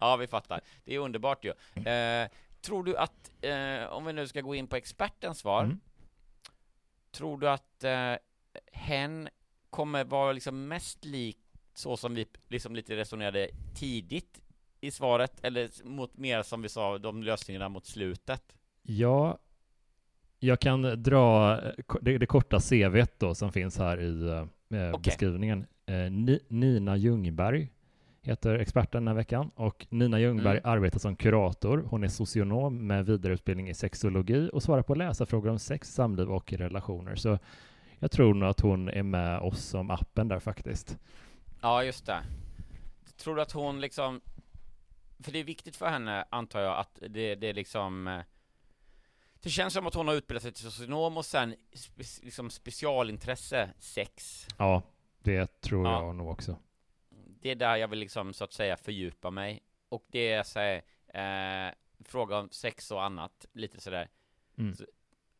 ja, 0.00 0.16
vi 0.16 0.26
fattar. 0.26 0.60
Det 0.84 0.94
är 0.94 0.98
underbart 0.98 1.44
ju. 1.44 1.50
Eh, 1.84 2.28
tror 2.60 2.84
du 2.84 2.96
att, 2.96 3.30
eh, 3.40 3.84
om 3.92 4.04
vi 4.04 4.12
nu 4.12 4.26
ska 4.28 4.40
gå 4.40 4.54
in 4.54 4.66
på 4.66 4.76
expertens 4.76 5.38
svar, 5.38 5.64
Mm. 5.64 5.80
tror 7.10 7.38
du 7.38 7.48
att 7.48 7.84
eh, 7.84 8.12
hen 8.72 9.28
kommer 9.70 10.04
vara 10.04 10.32
liksom 10.32 10.68
mest 10.68 11.04
lik 11.04 11.38
så 11.74 11.96
som 11.96 12.14
vi 12.14 12.26
liksom 12.48 12.74
lite 12.76 12.96
resonerade 12.96 13.48
tidigt 13.74 14.40
i 14.80 14.90
svaret, 14.90 15.32
eller 15.42 15.70
mot 15.84 16.16
mer 16.16 16.42
som 16.42 16.62
vi 16.62 16.68
sa, 16.68 16.98
de 16.98 17.22
lösningarna 17.22 17.68
mot 17.68 17.86
slutet? 17.86 18.42
Ja, 18.82 19.38
jag 20.40 20.60
kan 20.60 21.02
dra 21.02 21.52
eh, 21.62 21.72
det, 22.00 22.18
det 22.18 22.26
korta 22.26 22.60
CVt 22.60 23.18
då 23.18 23.34
som 23.34 23.52
finns 23.52 23.78
här 23.78 24.00
i 24.00 24.28
eh, 24.28 24.44
Okej. 24.90 25.00
beskrivningen. 25.04 25.66
Eh, 25.86 26.10
Ni, 26.10 26.40
Nina 26.48 26.96
Ljungberg 26.96 27.68
heter 28.22 28.54
experten 28.58 29.04
den 29.04 29.08
här 29.08 29.14
veckan 29.14 29.50
och 29.54 29.86
Nina 29.90 30.20
Ljungberg 30.20 30.58
Mm. 30.58 30.70
arbetar 30.70 30.98
som 30.98 31.16
kurator. 31.16 31.84
Hon 31.90 32.04
är 32.04 32.08
socionom 32.08 32.86
med 32.86 33.06
vidareutbildning 33.06 33.68
i 33.68 33.74
sexologi 33.74 34.50
och 34.52 34.62
svarar 34.62 34.82
på 34.82 34.94
läsarfrågor 34.94 35.50
om 35.50 35.58
sex, 35.58 35.92
samliv 35.94 36.30
och 36.30 36.52
relationer. 36.52 37.14
Så 37.16 37.38
jag 37.98 38.10
tror 38.10 38.34
nog 38.34 38.48
att 38.48 38.60
hon 38.60 38.88
är 38.88 39.02
med 39.02 39.38
oss 39.40 39.64
som 39.64 39.90
appen 39.90 40.28
där 40.28 40.38
faktiskt. 40.40 40.98
Ja, 41.60 41.84
just 41.84 42.06
det. 42.06 42.18
Tror 43.16 43.36
du 43.36 43.42
att 43.42 43.52
hon 43.52 43.80
liksom, 43.80 44.20
för 45.20 45.32
det 45.32 45.38
är 45.38 45.44
viktigt 45.44 45.76
för 45.76 45.86
henne, 45.88 46.24
antar 46.30 46.60
jag, 46.60 46.78
att 46.78 46.98
det, 47.08 47.34
det 47.34 47.46
är 47.46 47.54
liksom 47.54 48.06
eh, 48.08 48.22
det 49.42 49.50
känns 49.50 49.74
som 49.74 49.86
att 49.86 49.94
hon 49.94 50.08
har 50.08 50.14
utbildat 50.14 50.42
sig 50.42 50.52
till 50.52 50.62
socionom 50.64 51.16
och 51.16 51.26
sen 51.26 51.54
spe, 51.74 52.02
liksom 52.22 52.50
specialintresse 52.50 53.70
sex. 53.78 54.46
Ja, 54.58 54.82
det 55.18 55.60
tror 55.60 55.86
Ja. 55.86 56.04
jag 56.06 56.16
nog 56.16 56.28
också. 56.30 56.56
Det 57.40 57.50
är 57.50 57.54
där 57.54 57.76
jag 57.76 57.88
vill 57.88 57.98
liksom 57.98 58.32
så 58.34 58.44
att 58.44 58.52
säga 58.52 58.76
fördjupa 58.76 59.30
mig. 59.30 59.62
Och 59.88 60.04
det 60.08 60.32
är 60.32 60.42
så 60.42 60.58
här, 60.60 60.82
eh, 61.68 61.74
fråga 62.04 62.38
om 62.38 62.50
sex 62.50 62.90
och 62.90 63.04
annat, 63.04 63.46
lite 63.52 63.80
sådär. 63.80 64.08
Mm. 64.58 64.74
Så, 64.74 64.84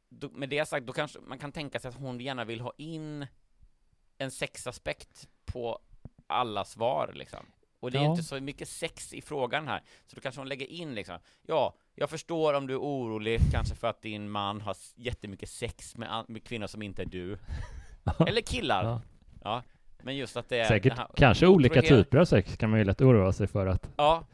då, 0.08 0.28
med 0.30 0.48
det 0.48 0.66
sagt, 0.68 0.86
då 0.86 0.92
kanske 0.92 1.20
man 1.20 1.38
kan 1.38 1.52
tänka 1.52 1.80
sig 1.80 1.88
att 1.88 1.94
hon 1.94 2.20
gärna 2.20 2.44
vill 2.44 2.60
ha 2.60 2.72
in 2.76 3.26
en 4.18 4.30
sexaspekt 4.30 5.28
på 5.44 5.78
alla 6.26 6.64
svar 6.64 7.12
liksom. 7.14 7.46
Och 7.80 7.90
det 7.90 7.98
är 7.98 8.02
Ja. 8.02 8.10
inte 8.10 8.22
så 8.22 8.40
mycket 8.40 8.68
sex 8.68 9.12
i 9.14 9.22
frågan 9.22 9.68
här, 9.68 9.82
så 10.06 10.16
då 10.16 10.20
kanske 10.22 10.40
hon 10.40 10.48
lägger 10.48 10.66
in 10.66 10.94
liksom, 10.94 11.18
ja, 11.46 11.74
jag 11.94 12.10
förstår 12.10 12.54
om 12.54 12.66
du 12.66 12.74
är 12.74 12.78
orolig, 12.80 13.40
kanske 13.52 13.74
för 13.74 13.88
att 13.88 14.02
din 14.02 14.30
man 14.30 14.60
har 14.60 14.76
jättemycket 14.96 15.48
sex 15.48 15.96
med, 15.96 16.24
med 16.28 16.44
kvinnor 16.44 16.66
som 16.66 16.82
inte 16.82 17.02
är 17.02 17.06
du. 17.06 17.38
Eller 18.26 18.40
killar. 18.40 18.84
Ja. 18.84 19.00
Ja. 19.44 19.62
Men 20.02 20.16
just 20.16 20.36
att 20.36 20.48
det 20.48 20.58
är 20.58 20.64
Säkert, 20.68 20.96
här 20.98 21.08
kanske 21.16 21.46
olika 21.46 21.82
typer 21.82 22.18
av 22.18 22.24
sex 22.24 22.56
kan 22.56 22.70
man 22.70 22.78
ju 22.78 22.84
lätt 22.84 23.00
oroa 23.00 23.32
sig 23.32 23.46
för 23.46 23.66
att 23.66 23.88
Ja. 23.96 24.24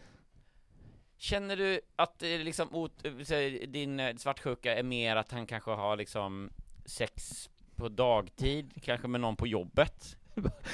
Känner 1.16 1.56
du 1.56 1.80
att 1.96 2.18
det 2.18 2.38
liksom 2.38 2.68
ot- 2.74 3.04
säg, 3.24 3.66
din 3.66 4.00
eh, 4.00 4.16
svartsjuka 4.16 4.76
är 4.76 4.82
mer 4.82 5.16
att 5.16 5.32
han 5.32 5.46
kanske 5.46 5.70
har 5.70 5.96
liksom 5.96 6.50
sex 6.84 7.50
på 7.76 7.88
dagtid, 7.88 8.72
kanske 8.82 9.08
med 9.08 9.20
någon 9.20 9.36
på 9.36 9.46
jobbet? 9.46 10.16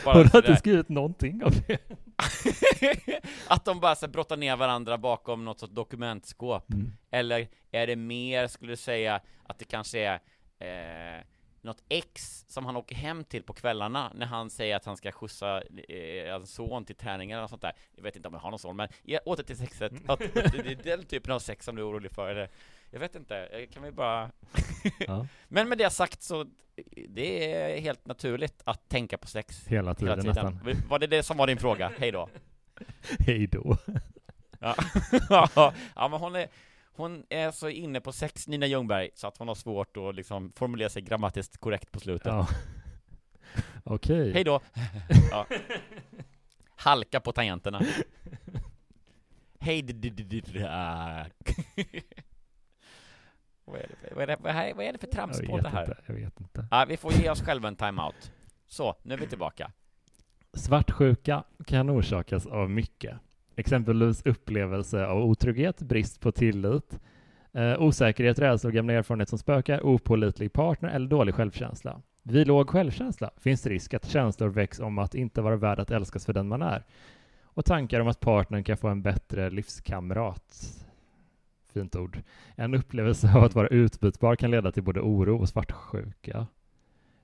Bara 0.05 0.15
har 0.15 0.25
sådär. 0.25 0.49
inte 0.49 0.57
skrivit 0.57 0.89
någonting 0.89 1.45
av 1.45 1.53
det. 1.67 1.79
att 3.49 3.65
de 3.65 3.81
bara 3.81 3.95
så 3.95 4.07
här 4.07 4.13
brottar 4.13 4.37
ner 4.37 4.57
varandra 4.57 4.99
bakom 4.99 5.45
något 5.45 5.61
sorts 5.61 5.73
dokumentskåp? 5.73 6.73
Mm. 6.73 6.93
Eller 7.11 7.49
är 7.71 7.87
det 7.87 7.97
mer, 7.97 8.47
skulle 8.47 8.73
du 8.73 8.77
säga, 8.77 9.21
att 9.45 9.59
det 9.59 9.65
kanske 9.65 9.99
är 9.99 10.21
eh, 11.19 11.25
något 11.63 11.83
ex 11.89 12.45
som 12.49 12.67
han 12.67 12.77
åker 12.77 12.95
hem 12.95 13.25
till 13.25 13.43
på 13.43 13.53
kvällarna 13.53 14.13
när 14.15 14.27
han 14.27 14.51
säger 14.51 14.77
att 14.77 14.85
han 14.85 14.97
ska 14.97 15.13
skjutsa 15.13 15.63
eh, 15.89 16.35
en 16.35 16.47
son 16.47 16.85
till 16.85 16.97
träningen 16.97 17.39
eller 17.39 17.49
sånt 17.49 17.63
där. 17.63 17.73
Jag 17.97 18.03
vet 18.03 18.17
inte 18.17 18.29
om 18.29 18.35
jag 18.35 18.41
har 18.41 18.51
någon 18.51 18.59
son, 18.59 18.77
men 18.77 18.89
ja, 19.03 19.21
åter 19.25 19.43
till 19.43 19.57
sexet. 19.57 19.93
Att, 20.07 20.23
att 20.37 20.53
det 20.53 20.71
är 20.71 20.83
den 20.97 21.05
typen 21.05 21.33
av 21.33 21.39
sex 21.39 21.65
som 21.65 21.77
du 21.77 21.83
är 21.83 21.91
orolig 21.91 22.11
för, 22.13 22.31
eller? 22.31 22.51
Jag 22.91 23.01
vet 23.01 23.15
inte, 23.15 23.37
eh, 23.37 23.69
kan 23.69 23.83
vi 23.83 23.93
bara... 23.93 24.31
Ja. 25.07 25.27
Men 25.49 25.69
med 25.69 25.79
det 25.79 25.91
sagt 25.91 26.23
så, 26.23 26.47
det 27.09 27.53
är 27.53 27.81
helt 27.81 28.07
naturligt 28.07 28.63
att 28.65 28.89
tänka 28.89 29.19
på 29.19 29.27
sex 29.27 29.67
Hela 29.67 29.95
tiden, 29.95 30.21
hela 30.21 30.35
tiden. 30.35 30.61
nästan. 30.65 30.89
Var 30.89 30.99
det 30.99 31.07
det 31.07 31.23
som 31.23 31.37
var 31.37 31.47
din 31.47 31.59
fråga? 31.59 31.93
Hej 31.99 32.13
då. 32.13 32.29
Hej 33.19 33.47
då. 33.47 33.77
Ja, 34.61 34.77
ja 35.95 36.09
men 36.09 36.21
hon 36.21 36.37
är, 36.37 36.49
hon 36.93 37.25
är 37.29 37.51
så 37.51 37.69
inne 37.69 38.01
på 38.01 38.13
sex, 38.13 38.49
Nina 38.49 38.67
Ljungberg, 38.67 39.11
så 39.15 39.27
att 39.27 39.37
hon 39.37 39.49
har 39.49 39.55
svårt 39.55 39.97
att 39.97 40.15
liksom 40.15 40.53
formulera 40.57 40.89
sig 40.89 41.03
grammatiskt 41.03 41.59
korrekt 41.59 41.93
på 41.93 42.01
slutet. 42.01 42.27
Ja. 42.27 42.49
Okej. 43.85 44.33
Hej 44.33 44.45
då! 44.45 44.61
ja. 45.31 45.47
Halka 46.77 47.21
på 47.21 47.33
tangenterna. 47.33 47.83
Hej 49.61 49.85
ah. 50.69 51.25
Vad 53.71 53.81
är 53.81 53.87
det 53.89 53.97
för, 53.97 54.15
vad 54.15 54.23
är 54.23 54.27
det, 54.27 54.37
vad 54.41 54.53
är, 54.53 54.75
vad 54.75 54.85
är 54.85 54.93
det 54.93 54.99
för 54.99 55.07
tramspodd 55.07 55.55
vet 55.55 55.63
det 55.63 55.69
här? 55.69 55.83
inte. 55.83 55.97
Jag 56.07 56.15
vet 56.15 56.41
inte. 56.41 56.67
Ja, 56.71 56.87
vi 56.89 56.97
får 56.97 57.13
ge 57.13 57.31
oss 57.31 57.43
själva 57.43 57.69
en 57.69 57.77
timeout. 57.77 58.33
Så, 58.67 58.95
nu 59.03 59.15
är 59.15 59.19
vi 59.19 59.27
tillbaka. 59.27 59.73
Svartsjuka 60.53 61.45
kan 61.67 61.91
orsakas 61.91 62.47
av 62.47 62.71
mycket. 62.71 63.17
Exempelvis 63.57 64.27
upplevelse 64.27 65.07
av 65.07 65.19
otrygghet, 65.25 65.83
brist 65.83 66.21
på 66.21 66.33
tillit, 66.33 67.01
eh, 67.53 67.83
osäkerhet, 67.83 68.39
rädsla 68.39 68.69
och 68.69 68.75
gamla 68.75 68.93
erfarenhet 68.93 69.29
som 69.29 69.39
spökar, 69.39 69.83
opålitlig 69.83 70.53
partner 70.53 70.89
eller 70.89 71.09
dålig 71.09 71.35
självkänsla. 71.35 72.03
Vid 72.23 72.47
låg 72.47 72.71
självkänsla 72.71 73.31
finns 73.37 73.67
risk 73.67 73.95
att 73.95 74.09
känslor 74.09 74.49
väcks 74.49 74.81
om 74.81 74.99
att 74.99 75.15
inte 75.15 75.43
vara 75.43 75.57
värd 75.57 75.81
att 75.81 75.91
älskas 75.91 76.27
för 76.27 76.33
den 76.33 76.49
man 76.49 76.63
är 76.63 76.85
och 77.45 77.65
tankar 77.65 78.01
om 78.01 78.09
att 78.09 78.21
partnern 78.21 78.65
kan 78.65 78.77
få 78.77 78.89
en 78.89 79.03
bättre 79.03 79.51
livskamrat. 79.51 80.77
Fint 81.75 81.97
ord. 81.97 82.23
En 82.57 82.75
upplevelse 82.75 83.33
av 83.35 83.45
att 83.45 83.55
vara 83.55 83.69
utbytbar 83.69 84.37
kan 84.37 84.51
leda 84.51 84.73
till 84.73 84.83
både 84.83 85.01
oro 85.01 85.39
och 85.39 85.49
svartsjuka. 85.49 86.47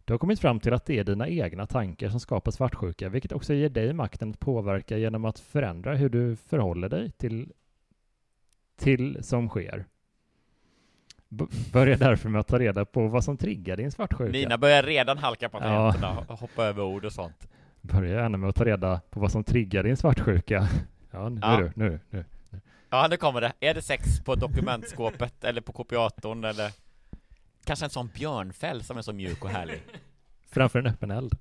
Du 0.05 0.13
har 0.13 0.19
kommit 0.19 0.41
fram 0.41 0.61
till 0.61 0.73
att 0.75 0.87
det 0.87 0.99
är 0.99 1.05
dina 1.05 1.29
egna 1.29 1.67
tankar 1.67 2.09
som 2.09 2.21
skapar 2.21 2.51
svartsjuka, 2.51 3.09
vilket 3.09 3.33
också 3.33 3.55
ger 3.55 3.69
dig 3.69 3.93
makten 3.93 4.31
att 4.31 4.41
påverka 4.41 4.97
genom 4.99 5.25
att 5.25 5.39
förändra 5.39 5.95
hur 5.95 6.09
du 6.09 6.37
förhåller 6.37 6.89
dig 6.89 7.11
till, 7.11 7.53
till 8.77 9.19
som 9.25 9.49
sker. 9.49 9.85
B- 11.29 11.45
börja 11.73 11.97
därför 11.97 12.29
med 12.29 12.41
att 12.41 12.47
ta 12.47 12.59
reda 12.59 12.85
på 12.85 13.09
vad 13.09 13.25
som 13.25 13.37
triggar 13.37 13.77
din 13.77 13.91
svartsjuka. 13.93 14.33
Nina 14.33 14.59
börjar 14.59 14.83
redan 14.83 15.19
halka 15.19 15.49
på 15.49 15.59
Ja. 15.59 15.63
tangenterna 15.63 16.25
och 16.29 16.39
hoppa 16.39 16.65
över 16.65 16.83
ord 16.83 17.05
och 17.05 17.13
sånt. 17.13 17.49
Börja 17.81 18.15
gärna 18.21 18.39
med 18.39 18.49
att 18.49 18.57
ta 18.57 18.65
reda 18.65 19.01
på 19.11 19.21
vad 19.21 19.33
som 19.33 19.45
triggar 19.45 19.83
din 19.83 19.97
svartsjuka. 19.97 20.69
Ja, 21.11 21.29
nu 21.29 21.41
Ja. 21.43 21.57
du, 21.57 21.73
nu, 21.77 22.01
nu. 22.11 22.25
Ja, 22.91 23.07
nu 23.11 23.17
kommer 23.17 23.41
det. 23.41 23.53
Är 23.61 23.75
det 23.75 23.83
sex 23.83 24.21
på 24.25 24.35
dokumentskåpet 24.35 25.45
eller 25.45 25.61
på 25.61 25.73
kopiatorn 25.73 26.45
eller 26.45 26.71
kanske 27.65 27.87
en 27.87 27.91
sån 27.91 28.11
björnfäll 28.15 28.83
som 28.83 28.99
är 28.99 29.03
så 29.03 29.13
mjuk 29.13 29.45
och 29.45 29.51
härlig? 29.51 29.83
Framför 30.51 30.79
en 30.79 30.87
öppen 30.87 31.11
eld. 31.11 31.35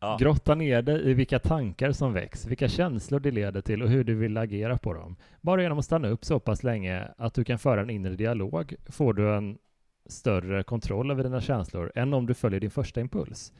Ja. 0.00 0.16
Grotta 0.20 0.54
ner 0.54 0.82
dig 0.82 1.10
i 1.10 1.14
vilka 1.14 1.38
tankar 1.38 1.92
som 1.92 2.12
väcks, 2.12 2.46
vilka 2.46 2.68
känslor 2.68 3.20
det 3.20 3.30
leder 3.30 3.60
till 3.60 3.82
och 3.82 3.88
hur 3.88 4.04
du 4.04 4.14
vill 4.14 4.36
agera 4.36 4.78
på 4.78 4.94
dem. 4.94 5.16
Bara 5.40 5.62
genom 5.62 5.78
att 5.78 5.84
stanna 5.84 6.08
upp 6.08 6.24
så 6.24 6.40
pass 6.40 6.62
länge 6.62 7.08
att 7.18 7.34
du 7.34 7.44
kan 7.44 7.58
föra 7.58 7.80
en 7.80 7.90
inre 7.90 8.14
dialog 8.14 8.74
får 8.86 9.14
du 9.14 9.36
en 9.36 9.58
större 10.06 10.62
kontroll 10.62 11.10
över 11.10 11.24
dina 11.24 11.40
känslor 11.40 11.92
än 11.94 12.14
om 12.14 12.26
du 12.26 12.34
följer 12.34 12.60
din 12.60 12.70
första 12.70 13.00
impuls. 13.00 13.52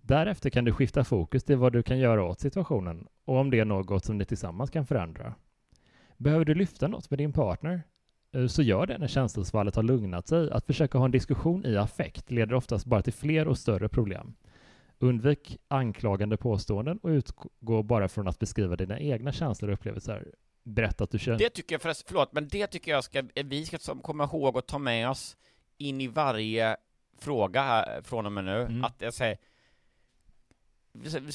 Därefter 0.00 0.50
kan 0.50 0.64
du 0.64 0.72
skifta 0.72 1.04
fokus 1.04 1.44
till 1.44 1.56
vad 1.56 1.72
du 1.72 1.82
kan 1.82 1.98
göra 1.98 2.24
åt 2.24 2.40
situationen 2.40 3.06
och 3.24 3.36
om 3.36 3.50
det 3.50 3.60
är 3.60 3.64
något 3.64 4.04
som 4.04 4.18
ni 4.18 4.24
tillsammans 4.24 4.70
kan 4.70 4.86
förändra. 4.86 5.34
Behöver 6.16 6.44
du 6.44 6.54
lyfta 6.54 6.88
något 6.88 7.10
med 7.10 7.18
din 7.18 7.32
partner? 7.32 7.82
eh, 8.32 8.46
Så 8.46 8.62
gör 8.62 8.86
det 8.86 8.98
när 8.98 9.08
känslosvallet 9.08 9.76
har 9.76 9.82
lugnat 9.82 10.28
sig. 10.28 10.50
Att 10.50 10.66
försöka 10.66 10.98
ha 10.98 11.04
en 11.04 11.10
diskussion 11.10 11.66
i 11.66 11.76
affekt 11.76 12.30
leder 12.30 12.54
oftast 12.54 12.86
bara 12.86 13.02
till 13.02 13.12
fler 13.12 13.48
och 13.48 13.58
större 13.58 13.88
problem. 13.88 14.34
Undvik 14.98 15.58
anklagande 15.68 16.36
påståenden 16.36 16.98
och 16.98 17.08
utgå 17.08 17.82
bara 17.82 18.08
från 18.08 18.28
att 18.28 18.38
beskriva 18.38 18.76
dina 18.76 18.98
egna 18.98 19.32
känslor 19.32 19.70
och 19.70 19.74
upplevelser. 19.74 20.28
Berätta 20.62 21.04
att 21.04 21.10
du 21.10 21.18
känner... 21.18 21.38
Det 21.38 21.50
tycker 21.50 21.74
jag 21.74 21.82
förresten, 21.82 22.04
förlåt, 22.08 22.32
men 22.32 22.48
det 22.48 22.66
tycker 22.66 22.90
jag 22.90 23.04
ska, 23.04 23.22
vi 23.44 23.66
ska 23.66 23.78
komma 23.94 24.24
ihåg 24.24 24.56
och 24.56 24.66
ta 24.66 24.78
med 24.78 25.10
oss 25.10 25.36
in 25.78 26.00
i 26.00 26.06
varje 26.08 26.76
fråga 27.18 27.62
här 27.62 28.02
från 28.02 28.26
och 28.26 28.32
med 28.32 28.44
nu, 28.44 28.60
Mm. 28.62 28.84
att 28.84 28.94
jag 28.98 29.14
säger 29.14 29.36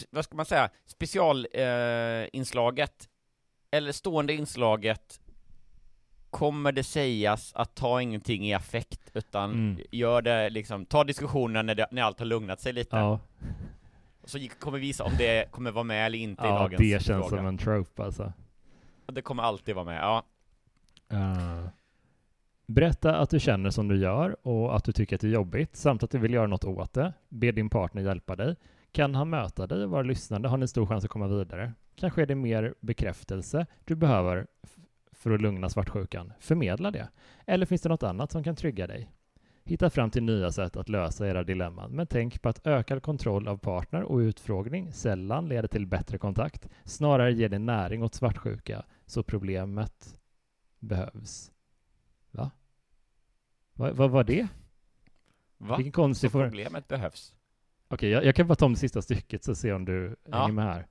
vad 0.10 0.24
ska 0.26 0.36
man 0.36 0.46
säga, 0.46 0.70
specialinslaget, 0.86 3.04
eh, 3.04 3.08
eller 3.72 3.92
stående 3.92 4.34
inslaget 4.34 5.20
kommer 6.30 6.72
det 6.72 6.84
sägas 6.84 7.54
att 7.56 7.76
ta 7.76 8.02
ingenting 8.02 8.48
i 8.48 8.54
affekt, 8.54 9.12
utan 9.14 9.52
Mm. 9.52 9.82
gör 9.92 10.22
det 10.22 10.50
liksom, 10.50 10.86
ta 10.86 11.04
diskussionen 11.04 11.66
när, 11.66 11.76
det, 11.76 11.88
när 11.92 12.02
allt 12.02 12.20
har 12.20 12.26
lugnat 12.26 12.62
sig 12.62 12.74
lite. 12.74 12.96
Ja, 12.96 13.20
Så 14.24 14.40
kommer 14.60 14.80
visa 14.80 15.04
om 15.04 15.12
det 15.18 15.52
kommer 15.52 15.72
vara 15.72 15.84
med 15.84 16.06
eller 16.06 16.18
inte 16.20 16.44
i 16.44 16.48
ja 16.48 16.60
dagens 16.60 16.80
det 16.80 17.04
känns 17.04 17.28
fråga. 17.28 17.38
som 17.42 17.46
en 17.48 17.58
trope 17.58 18.04
alltså. 18.04 18.34
Det 19.06 19.22
kommer 19.22 19.44
alltid 19.44 19.76
vara 19.76 19.86
med, 19.86 20.02
ja. 20.02 20.24
Uh. 21.14 21.68
Berätta 22.66 23.16
att 23.18 23.30
du 23.30 23.40
känner 23.40 23.70
som 23.70 23.88
du 23.88 23.98
gör 23.98 24.48
och 24.48 24.76
att 24.76 24.84
du 24.84 24.92
tycker 24.92 25.16
att 25.16 25.22
det 25.22 25.28
är 25.28 25.32
jobbigt 25.32 25.76
samt 25.76 26.04
att 26.04 26.12
du 26.12 26.18
vill 26.18 26.34
göra 26.34 26.48
något 26.48 26.64
åt 26.66 26.94
det. 26.94 27.14
Be 27.30 27.52
din 27.52 27.70
partner 27.70 28.02
hjälpa 28.02 28.36
dig. 28.36 28.56
Kan 28.92 29.16
han 29.16 29.30
möta 29.30 29.68
dig 29.68 29.84
och 29.84 29.90
vara 29.90 30.02
lyssnande 30.02 30.50
har 30.50 30.58
ni 30.58 30.68
stor 30.68 30.86
chans 30.86 31.04
att 31.04 31.10
komma 31.10 31.28
vidare. 31.28 31.74
Kanske 31.96 32.22
är 32.22 32.26
det 32.26 32.36
mer 32.36 32.74
bekräftelse 32.80 33.66
du 33.86 33.96
behöver 33.96 34.48
för 35.12 35.32
att 35.32 35.42
lugna 35.42 35.70
svartsjukan. 35.70 36.34
Förmedla 36.40 36.92
det. 36.92 37.10
Eller 37.46 37.66
finns 37.66 37.82
det 37.82 37.90
något 37.90 38.04
annat 38.04 38.32
som 38.32 38.44
kan 38.44 38.56
trygga 38.56 38.88
dig? 38.88 39.12
Hitta 39.64 39.90
fram 39.90 40.10
till 40.12 40.24
nya 40.24 40.52
sätt 40.52 40.76
att 40.76 40.90
lösa 40.90 41.28
era 41.28 41.44
dilemman, 41.44 41.92
men 41.92 42.08
tänk 42.08 42.42
på 42.42 42.50
att 42.50 42.68
ökad 42.68 43.04
kontroll 43.04 43.48
av 43.48 43.58
partner 43.58 44.04
och 44.04 44.18
utfrågning 44.18 44.94
sällan 44.94 45.48
leder 45.50 45.68
till 45.68 45.88
bättre 45.88 46.18
kontakt. 46.18 46.70
Snarare 46.84 47.34
ger 47.34 47.50
det 47.50 47.60
näring 47.60 48.04
åt 48.04 48.16
svartsjuka, 48.16 48.86
så 49.06 49.24
problemet 49.24 50.18
behövs. 50.80 51.52
Va? 52.32 52.52
Va- 53.74 53.92
Vad 53.94 54.10
var 54.12 54.24
det? 54.24 54.48
Va? 55.58 55.76
Vilken 55.78 55.92
konstig 55.92 56.32
Så 56.32 56.40
problemet 56.40 56.88
behövs. 56.88 57.36
Okej, 57.92 58.10
jag, 58.10 58.26
jag 58.26 58.36
kan 58.36 58.48
bara 58.48 58.56
ta 58.56 58.66
om 58.66 58.74
det 58.74 58.80
sista 58.80 59.02
stycket 59.02 59.44
så 59.44 59.56
se 59.56 59.74
om 59.74 59.86
du 59.86 60.16
Ja. 60.26 60.38
hänger 60.38 60.54
med 60.54 60.66
här. 60.66 60.88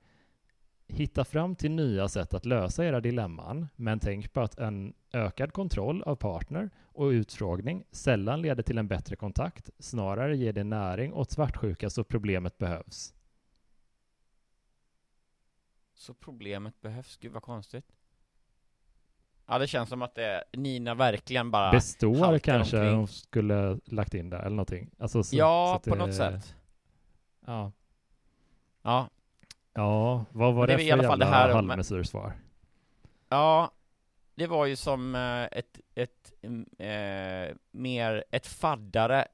Hitta 0.87 1.25
fram 1.25 1.55
till 1.55 1.71
nya 1.71 2.07
sätt 2.07 2.33
att 2.33 2.45
lösa 2.45 2.85
era 2.85 2.99
dilemman, 3.01 3.67
men 3.75 3.99
tänk 3.99 4.33
på 4.33 4.41
att 4.41 4.59
en 4.59 4.93
ökad 5.13 5.53
kontroll 5.53 6.03
av 6.03 6.15
partner 6.15 6.69
och 6.83 7.07
utfrågning 7.07 7.83
sällan 7.91 8.41
leder 8.41 8.63
till 8.63 8.77
en 8.77 8.87
bättre 8.87 9.15
kontakt, 9.15 9.69
snarare 9.79 10.37
ger 10.37 10.53
det 10.53 10.63
näring 10.63 11.13
åt 11.13 11.31
svartsjuka 11.31 11.89
så 11.89 12.03
problemet 12.03 12.57
behövs. 12.57 13.13
Så 15.93 16.13
problemet 16.13 16.81
behövs, 16.81 17.17
gud 17.17 17.31
vad 17.31 17.43
konstigt. 17.43 17.85
Ja, 19.47 19.57
det 19.59 19.67
känns 19.67 19.89
som 19.89 20.01
att 20.01 20.15
det, 20.15 20.43
Nina 20.53 20.93
verkligen 20.95 21.51
bara 21.51 21.71
Består 21.71 22.39
kanske 22.39 22.77
omkring. 22.77 22.95
hon 22.95 23.07
skulle 23.07 23.79
lagt 23.85 24.13
in 24.13 24.29
där 24.29 24.39
eller 24.39 24.49
någonting. 24.49 24.89
Alltså, 24.99 25.23
så, 25.23 25.29
så 25.29 25.35
Ja, 25.35 25.75
att 25.75 25.83
på 25.83 25.89
det- 25.89 25.95
något 26.05 26.15
sätt. 26.15 26.55
Ja. 27.49 27.71
Ja, 28.81 29.09
Ja, 29.73 30.25
vad 30.31 30.53
var 30.53 30.67
det 30.67 30.73
det, 30.73 30.77
för 30.77 30.85
i 30.85 30.91
alla 30.91 31.03
fall 31.03 31.19
det 31.19 31.25
här 31.25 31.53
halvmesyrsvar? 31.53 32.33
ja, 33.29 33.71
det 34.35 34.47
var 34.47 34.65
ju 34.65 34.75
som 34.75 35.15
eh, 35.15 35.43
ett, 35.43 35.79
ett, 35.95 36.33
eh, 36.77 37.55
mer, 37.71 38.23
ett 38.31 38.47
faddare 38.47 39.27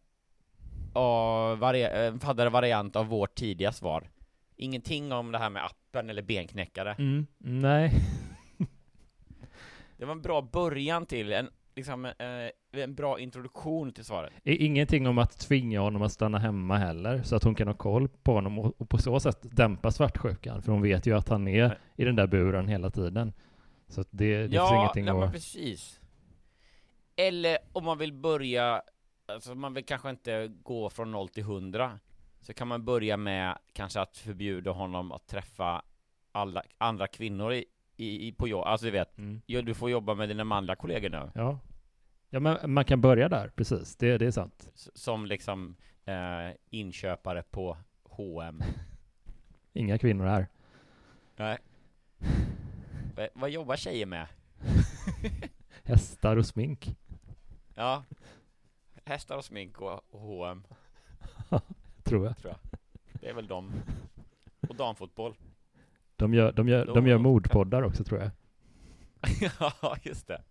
av, 0.93 1.57
vari, 1.57 2.11
faddare 2.19 2.49
variant 2.49 2.95
av 2.95 3.07
vårt 3.07 3.35
tidiga 3.35 3.71
svar. 3.71 4.09
Ingenting 4.55 5.11
om 5.11 5.31
det 5.31 5.37
här 5.37 5.49
med 5.49 5.65
appen 5.65 6.09
eller 6.09 6.21
benknäckare. 6.21 6.95
Mm, 6.99 7.27
nej. 7.37 7.91
Det 9.97 10.05
var 10.05 10.11
en 10.11 10.21
bra 10.21 10.41
början 10.41 11.05
till, 11.05 11.33
en, 11.33 11.49
liksom, 11.75 12.05
eh, 12.05 12.81
en 12.81 12.95
bra 12.95 13.19
introduktion 13.19 13.91
till 13.91 14.05
svaret. 14.05 14.33
Ingenting 14.43 15.07
om 15.07 15.17
att 15.17 15.39
tvinga 15.39 15.79
honom 15.79 16.01
att 16.01 16.11
stanna 16.11 16.39
hemma 16.39 16.77
heller, 16.77 17.23
så 17.23 17.35
att 17.35 17.43
hon 17.43 17.55
kan 17.55 17.67
ha 17.67 17.75
koll 17.75 18.07
på 18.07 18.33
honom 18.33 18.59
och, 18.59 18.81
och 18.81 18.89
på 18.89 18.97
så 18.97 19.19
sätt 19.19 19.39
dämpa 19.41 19.91
svartsjukan, 19.91 20.61
för 20.61 20.71
hon 20.71 20.81
vet 20.81 21.05
ju 21.05 21.17
att 21.17 21.29
han 21.29 21.47
är 21.47 21.67
Nej. 21.67 21.77
i 21.95 22.03
den 22.03 22.15
där 22.15 22.27
buren 22.27 22.67
hela 22.67 22.89
tiden. 22.89 23.33
Så 23.87 24.01
att 24.01 24.07
det, 24.11 24.37
det 24.37 24.43
finns 24.43 24.53
ja, 24.53 24.77
ingenting 24.77 25.05
nej, 25.05 25.13
men 25.13 25.23
att... 25.23 25.31
precis. 25.31 25.99
Eller 27.15 27.57
om 27.73 27.85
man 27.85 27.97
vill 27.97 28.13
börja, 28.13 28.81
alltså 29.25 29.55
man 29.55 29.73
vill 29.73 29.85
kanske 29.85 30.09
inte 30.09 30.47
gå 30.63 30.89
från 30.89 31.11
0 31.11 31.29
till 31.29 31.43
100, 31.43 31.99
så 32.41 32.53
kan 32.53 32.67
man 32.67 32.85
börja 32.85 33.17
med 33.17 33.57
kanske 33.73 34.01
att 34.01 34.17
förbjuda 34.17 34.71
honom 34.71 35.11
att 35.11 35.27
träffa 35.27 35.81
alla 36.31 36.63
andra 36.77 37.07
kvinnor 37.07 37.53
i, 37.53 37.65
i, 37.97 38.27
i 38.27 38.31
på 38.31 38.47
jobb, 38.47 38.63
alltså 38.65 38.85
du 38.85 38.91
vet, 38.91 39.17
Mm. 39.17 39.41
ja, 39.45 39.61
du 39.61 39.73
får 39.73 39.89
jobba 39.89 40.13
med 40.15 40.29
dina 40.29 40.43
manliga 40.43 40.75
kollegor 40.75 41.09
nu, 41.09 41.31
Ja. 41.35 41.59
Ja, 42.29 42.39
men 42.39 42.73
man 42.73 42.85
kan 42.85 43.01
börja 43.01 43.29
där, 43.29 43.47
precis. 43.55 43.95
Det, 43.95 44.17
det 44.17 44.25
är 44.25 44.31
sant. 44.31 44.69
S- 44.75 44.89
som 44.95 45.25
liksom 45.25 45.75
eh, 46.05 46.55
inköpare 46.69 47.43
på 47.43 47.77
H&M. 48.03 48.63
Inga 49.73 49.97
kvinnor 49.97 50.25
här. 50.25 50.47
Nej. 51.35 51.57
Va- 53.15 53.27
vad 53.33 53.49
jobbar 53.49 53.75
tjejer 53.75 54.05
med? 54.05 54.27
Hästar 55.83 56.37
och 56.37 56.45
smink. 56.45 56.95
Ja, 57.75 58.03
hästar 59.05 59.37
och 59.37 59.45
smink 59.45 59.81
och 59.81 60.01
och 60.13 60.19
H&M 60.19 60.63
Tror 62.03 62.25
jag. 62.25 62.37
tror 62.37 62.53
jag. 62.53 62.79
Det 63.21 63.29
är 63.29 63.33
väl 63.33 63.47
de. 63.47 63.71
Och 64.69 64.75
damfotboll. 64.75 65.33
De 66.15 66.33
gör, 66.33 66.51
de 66.51 66.67
gör, 66.67 66.85
de 66.85 67.07
gör 67.07 67.17
mordpoddar 67.17 67.81
också, 67.81 68.03
tror 68.03 68.19
jag. 68.19 68.31
ja, 69.59 69.97
just 70.03 70.27
det. 70.27 70.41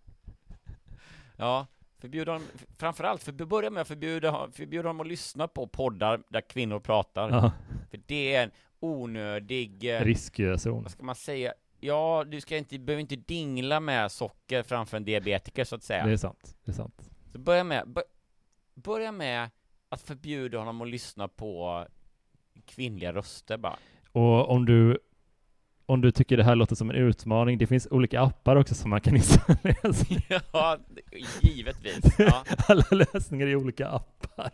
Ja, 1.35 1.67
förbjuda 1.99 2.33
dem, 2.33 2.41
framförallt, 2.77 3.23
för, 3.23 3.31
börja 3.31 3.69
med 3.69 3.81
att 3.81 3.87
förbjuda, 3.87 4.47
förbjuda 4.51 4.87
dem 4.87 4.99
att 4.99 5.07
lyssna 5.07 5.47
på 5.47 5.67
poddar 5.67 6.23
där 6.29 6.41
kvinnor 6.41 6.79
pratar. 6.79 7.29
Ja, 7.29 7.51
För 7.91 7.99
det 8.05 8.35
är 8.35 8.43
en 8.43 8.51
onödig, 8.79 9.95
eh, 9.95 10.01
riskzon. 10.01 10.83
vad 10.83 10.91
ska 10.91 11.03
man 11.03 11.15
säga, 11.15 11.53
ja, 11.79 12.23
du 12.27 12.41
ska 12.41 12.57
inte, 12.57 12.79
behöver 12.79 13.01
inte 13.01 13.15
dingla 13.15 13.79
med 13.79 14.11
socker 14.11 14.63
framför 14.63 14.97
en 14.97 15.05
diabetiker 15.05 15.63
så 15.63 15.75
att 15.75 15.83
säga. 15.83 16.05
Det 16.05 16.11
är 16.11 16.17
sant. 16.17 16.55
Det 16.65 16.71
är 16.71 16.75
sant. 16.75 17.11
Så 17.31 17.39
börja 17.39 17.63
med, 17.63 17.87
bör, 17.87 18.03
börja 18.73 19.11
med 19.11 19.49
att 19.89 20.01
förbjuda 20.01 20.57
honom 20.57 20.81
att 20.81 20.87
lyssna 20.87 21.27
på 21.27 21.85
kvinnliga 22.65 23.13
röster 23.13 23.57
bara. 23.57 23.77
Och 24.11 24.49
om 24.49 24.65
du, 24.65 24.99
om 25.85 26.01
du 26.01 26.11
tycker 26.11 26.37
det 26.37 26.43
här 26.43 26.55
låter 26.55 26.75
som 26.75 26.89
en 26.89 26.95
utmaning, 26.95 27.57
det 27.57 27.67
finns 27.67 27.87
olika 27.91 28.21
appar 28.21 28.55
också 28.55 28.75
som 28.75 28.89
man 28.89 29.01
kan 29.01 29.15
installera. 29.15 29.93
ja, 30.53 30.77
givetvis. 31.41 31.99
Ja. 32.19 32.43
Alla 32.67 32.83
lösningar 32.91 33.47
i 33.47 33.55
olika 33.55 33.87
appar. 33.87 34.51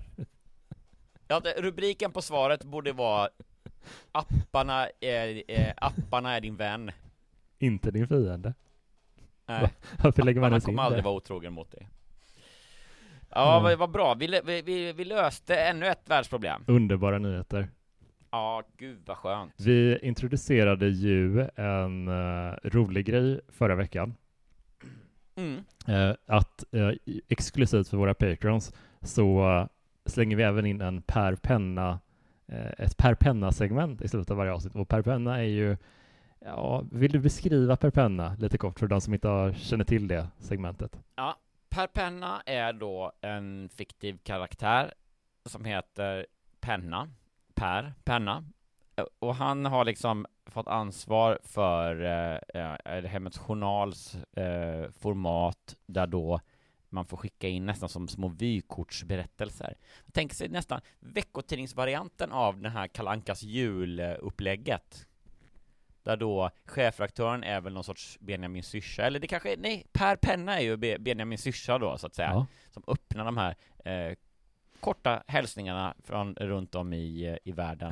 Ja, 1.27 1.41
rubriken 1.57 2.11
på 2.11 2.21
svaret 2.21 2.63
borde 2.63 2.91
vara 2.91 3.29
Apparna 4.11 4.87
är, 4.99 5.43
eh, 5.47 5.73
apparna 5.77 6.35
är 6.35 6.41
din 6.41 6.55
vän. 6.55 6.91
Inte 7.59 7.91
din 7.91 8.07
fiende. 8.07 8.53
Nej, 9.45 9.69
Varför 10.03 10.23
lägger 10.23 10.41
man 10.41 10.47
apparna 10.47 10.55
in 10.57 10.61
kommer 10.61 10.83
aldrig 10.83 11.03
det? 11.03 11.05
vara 11.05 11.15
otrogen 11.15 11.53
mot 11.53 11.71
dig. 11.71 11.89
Ja, 13.29 13.51
Mm. 13.51 13.63
vad, 13.63 13.77
vad 13.77 13.91
bra. 13.91 14.13
Vi, 14.13 14.61
vi, 14.65 14.93
vi 14.93 15.05
löste 15.05 15.55
ännu 15.55 15.87
ett 15.87 16.09
världsproblem. 16.09 16.63
Underbara 16.67 17.17
nyheter. 17.17 17.69
Ja, 18.31 18.63
gud 18.77 19.01
vad 19.05 19.17
skönt. 19.17 19.53
Vi 19.57 19.99
introducerade 20.01 20.87
ju 20.87 21.47
en 21.55 22.07
eh, 22.07 22.53
rolig 22.63 23.05
grej 23.05 23.41
förra 23.49 23.75
veckan. 23.75 24.15
Mm. 25.35 25.63
Eh, 25.87 26.15
att 26.25 26.63
eh, 26.71 26.89
exklusivt 27.27 27.87
för 27.87 27.97
våra 27.97 28.13
patrons 28.13 28.73
så 29.01 29.67
slänger 30.05 30.35
vi 30.35 30.43
även 30.43 30.65
in 30.65 30.81
en 30.81 31.01
per 31.01 31.35
penna, 31.35 31.99
ett 32.77 32.97
per 32.97 33.15
penna-segment 33.15 34.01
i 34.01 34.07
slutet 34.07 34.31
av 34.31 34.37
varje 34.37 34.51
avsnitt. 34.51 34.75
Och 34.75 34.87
per 34.87 35.01
penna 35.01 35.37
är 35.37 35.43
ju, 35.43 35.77
ja, 36.39 36.85
vill 36.91 37.11
du 37.11 37.19
beskriva 37.19 37.77
per 37.77 37.89
penna 37.89 38.35
lite 38.39 38.57
kort 38.57 38.79
för 38.79 38.87
de 38.87 39.01
som 39.01 39.13
inte 39.13 39.27
har, 39.27 39.53
känner 39.53 39.85
till 39.85 40.07
det 40.07 40.27
segmentet? 40.39 40.99
Ja, 41.15 41.37
Per 41.71 41.87
Penna 41.87 42.41
är 42.45 42.73
då 42.73 43.11
en 43.21 43.69
fiktiv 43.69 44.17
karaktär 44.23 44.93
som 45.45 45.65
heter 45.65 46.25
Penna, 46.59 47.09
Per 47.61 47.93
Penna. 48.03 48.43
Eh, 48.95 49.05
Och 49.19 49.35
han 49.35 49.65
har 49.65 49.85
liksom 49.85 50.25
fått 50.45 50.67
ansvar 50.67 51.39
för 51.43 52.01
eh, 52.55 52.63
eh, 52.95 53.03
Hemmets 53.05 53.37
Journals 53.37 54.15
eh, 54.15 54.91
format 54.99 55.75
där 55.85 56.07
då 56.07 56.39
man 56.89 57.05
får 57.05 57.17
skicka 57.17 57.47
in 57.47 57.65
nästan 57.65 57.89
som 57.89 58.07
små 58.07 58.27
vykortsberättelser. 58.27 59.75
Tänk 60.13 60.33
sig 60.33 60.49
nästan 60.49 60.81
veckotidningsvarianten 60.99 62.31
av 62.31 62.61
den 62.61 62.71
här 62.71 62.87
Kalankas 62.87 63.43
julupplägget. 63.43 65.07
Där 66.03 66.17
då 66.17 66.49
chefredaktören 66.65 67.43
är 67.43 67.61
väl 67.61 67.73
någon 67.73 67.83
sorts 67.83 68.17
Benjamin 68.21 68.63
Syrsa, 68.63 69.03
eller 69.03 69.19
det 69.19 69.27
kanske 69.27 69.53
är, 69.53 69.57
nej, 69.57 69.85
Per 69.93 70.15
Penna 70.15 70.59
är 70.59 70.63
ju 70.63 70.77
Be- 70.77 70.99
Benjamin 70.99 71.37
Syrsa 71.37 71.77
då, 71.77 71.97
så 71.97 72.07
att 72.07 72.15
säga, 72.15 72.29
Ja. 72.29 72.45
som 72.71 72.83
öppnar 72.87 73.25
de 73.25 73.37
här 73.37 73.55
eh, 73.85 74.15
korta 74.81 75.23
hälsningarna 75.27 75.93
från 76.03 76.35
runt 76.35 76.75
om 76.75 76.93
i, 76.93 77.27
eh, 77.27 77.37
i 77.43 77.51
världen. 77.51 77.91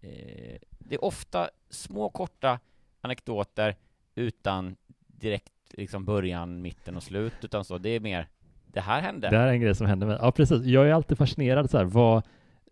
Eh, 0.00 0.58
det 0.78 0.94
är 0.94 1.04
ofta 1.04 1.48
små 1.70 2.08
korta 2.08 2.58
anekdoter 3.00 3.74
utan 4.14 4.76
direkt 5.06 5.52
liksom 5.70 6.04
början, 6.04 6.62
mitten 6.62 6.96
och 6.96 7.02
slut, 7.02 7.32
utan 7.42 7.64
så, 7.64 7.78
det 7.78 7.88
är 7.90 8.00
mer 8.00 8.28
det 8.66 8.80
här 8.80 9.00
hände. 9.02 9.30
Det 9.30 9.36
här 9.38 9.46
är 9.46 9.52
en 9.52 9.60
grej 9.60 9.74
som 9.74 9.86
händer 9.86 10.06
mig. 10.06 10.18
Ja, 10.20 10.32
precis. 10.32 10.62
Jag 10.64 10.88
är 10.88 10.92
alltid 10.92 11.18
fascinerad 11.18 11.70
så 11.70 11.78
här, 11.78 11.84
vad, 11.84 12.22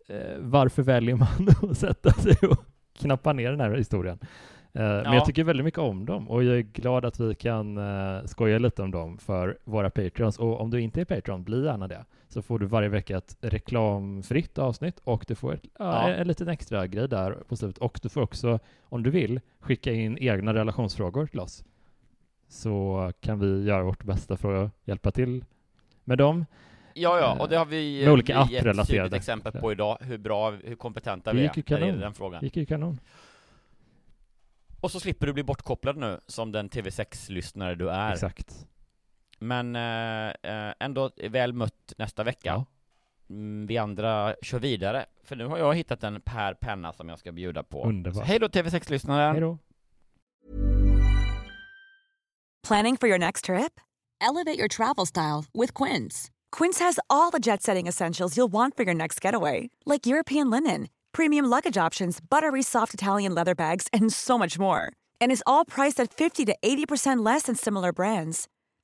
eh, 0.07 0.37
varför 0.39 0.83
väljer 0.83 1.15
man 1.15 1.47
att 1.71 1.77
sätta 1.77 2.11
sig 2.11 2.35
och 2.49 2.65
knappa 2.93 3.33
ner 3.33 3.51
den 3.51 3.59
här 3.59 3.75
historien? 3.75 4.19
Eh, 4.73 4.81
Men 4.81 5.03
Ja. 5.03 5.13
jag 5.13 5.25
tycker 5.25 5.43
väldigt 5.43 5.63
mycket 5.65 5.79
om 5.79 6.05
dem 6.05 6.29
och 6.29 6.43
jag 6.43 6.57
är 6.57 6.61
glad 6.61 7.05
att 7.05 7.19
vi 7.19 7.35
kan 7.35 7.77
eh, 7.77 8.23
skoja 8.25 8.59
lite 8.59 8.81
om 8.81 8.91
dem 8.91 9.17
för 9.17 9.57
våra 9.63 9.89
patrons. 9.89 10.39
Och 10.39 10.61
om 10.61 10.69
du 10.71 10.81
inte 10.81 11.01
är 11.01 11.05
patron, 11.05 11.43
bli 11.43 11.63
gärna 11.65 11.87
det. 11.87 12.05
Så 12.35 12.41
får 12.41 12.59
du 12.59 12.65
varje 12.65 12.89
vecka 12.89 13.17
ett 13.17 13.37
reklamfritt 13.41 14.57
avsnitt 14.57 14.99
och 15.03 15.25
du 15.27 15.35
får 15.35 15.53
ett, 15.53 15.61
ja, 15.63 16.09
Ja. 16.09 16.13
en 16.15 16.27
liten 16.27 16.47
extra 16.47 16.87
grej 16.87 17.07
där 17.07 17.31
på 17.31 17.55
slutet. 17.55 17.77
Och 17.77 17.99
du 18.03 18.09
får 18.09 18.21
också, 18.21 18.59
om 18.81 19.03
du 19.03 19.09
vill, 19.09 19.39
skicka 19.59 19.91
in 19.93 20.17
egna 20.17 20.53
relationsfrågor 20.53 21.27
till 21.27 21.39
oss. 21.39 21.63
Så 22.47 23.11
kan 23.19 23.39
vi 23.39 23.63
göra 23.63 23.83
vårt 23.83 24.03
bästa 24.03 24.37
för 24.37 24.63
att 24.65 24.71
hjälpa 24.85 25.11
till 25.11 25.45
med 26.03 26.17
dem. 26.17 26.45
Ja, 26.93 27.19
ja, 27.19 27.37
och 27.39 27.49
det 27.49 27.57
har 27.57 27.65
vi, 27.65 28.09
olika 28.09 28.47
vi 28.49 28.57
ett 28.57 28.87
tydligt 28.87 29.13
exempel 29.13 29.51
på 29.51 29.71
idag, 29.71 29.97
hur 30.01 30.17
bra, 30.17 30.51
hur 30.51 30.75
kompetenta 30.75 31.33
vi 31.33 31.45
är 31.45 31.51
när 31.55 31.79
det 31.79 31.85
gäller 31.85 32.01
den 32.01 32.13
frågan. 32.13 32.43
gick 32.43 32.57
ju 32.57 32.65
kanon. 32.65 32.99
Och 34.81 34.91
så 34.91 34.99
slipper 34.99 35.27
du 35.27 35.33
bli 35.33 35.43
bortkopplad 35.43 35.97
nu, 35.97 36.19
som 36.27 36.51
den 36.51 36.69
TV6-lyssnare 36.69 37.75
du 37.75 37.89
är. 37.89 38.11
Exakt. 38.11 38.67
Men 39.39 39.75
eh, 39.75 40.27
eh, 40.27 40.73
ändå 40.79 41.11
väl 41.29 41.53
mött 41.53 41.93
nästa 41.97 42.23
vecka. 42.23 42.49
Ja. 42.49 42.65
Mm, 43.29 43.67
vi 43.67 43.77
andra 43.77 44.35
kör 44.41 44.59
vidare, 44.59 45.05
för 45.23 45.35
nu 45.35 45.45
har 45.45 45.57
jag 45.57 45.75
hittat 45.75 46.03
en 46.03 46.21
Per 46.21 46.53
Penna 46.53 46.93
som 46.93 47.09
jag 47.09 47.19
ska 47.19 47.31
bjuda 47.31 47.63
på. 47.63 47.83
Underbart. 47.83 48.23
Så 48.23 48.23
hej 48.23 48.39
då 48.39 48.47
TV6-lyssnaren! 48.47 49.31
Hej 49.31 49.41
då. 49.41 49.57
Planning 52.67 52.97
for 52.97 53.07
your 53.07 53.19
next 53.19 53.45
trip? 53.45 53.79
Elevate 54.21 54.57
your 54.57 54.67
travel 54.67 55.05
style 55.05 55.45
with 55.53 55.83
Quince. 55.83 56.31
Quince 56.51 56.79
has 56.79 56.99
all 57.09 57.31
the 57.31 57.39
jet 57.39 57.61
setting 57.61 57.87
essentials 57.87 58.37
you'll 58.37 58.51
want 58.51 58.75
for 58.75 58.83
your 58.83 58.95
next 58.95 59.21
getaway, 59.21 59.69
like 59.85 60.07
European 60.07 60.49
linen, 60.49 60.87
premium 61.11 61.45
luggage 61.45 61.77
options, 61.77 62.19
buttery 62.29 62.63
soft 62.63 62.93
Italian 62.93 63.35
leather 63.35 63.55
bags, 63.55 63.87
and 63.93 64.11
so 64.11 64.37
much 64.37 64.57
more. 64.57 64.91
And 65.21 65.31
is 65.31 65.43
all 65.45 65.65
priced 65.65 65.99
at 65.99 66.13
50 66.13 66.45
to 66.45 66.55
80% 66.63 67.25
less 67.25 67.43
than 67.43 67.55
similar 67.55 67.93
brands. 67.93 68.47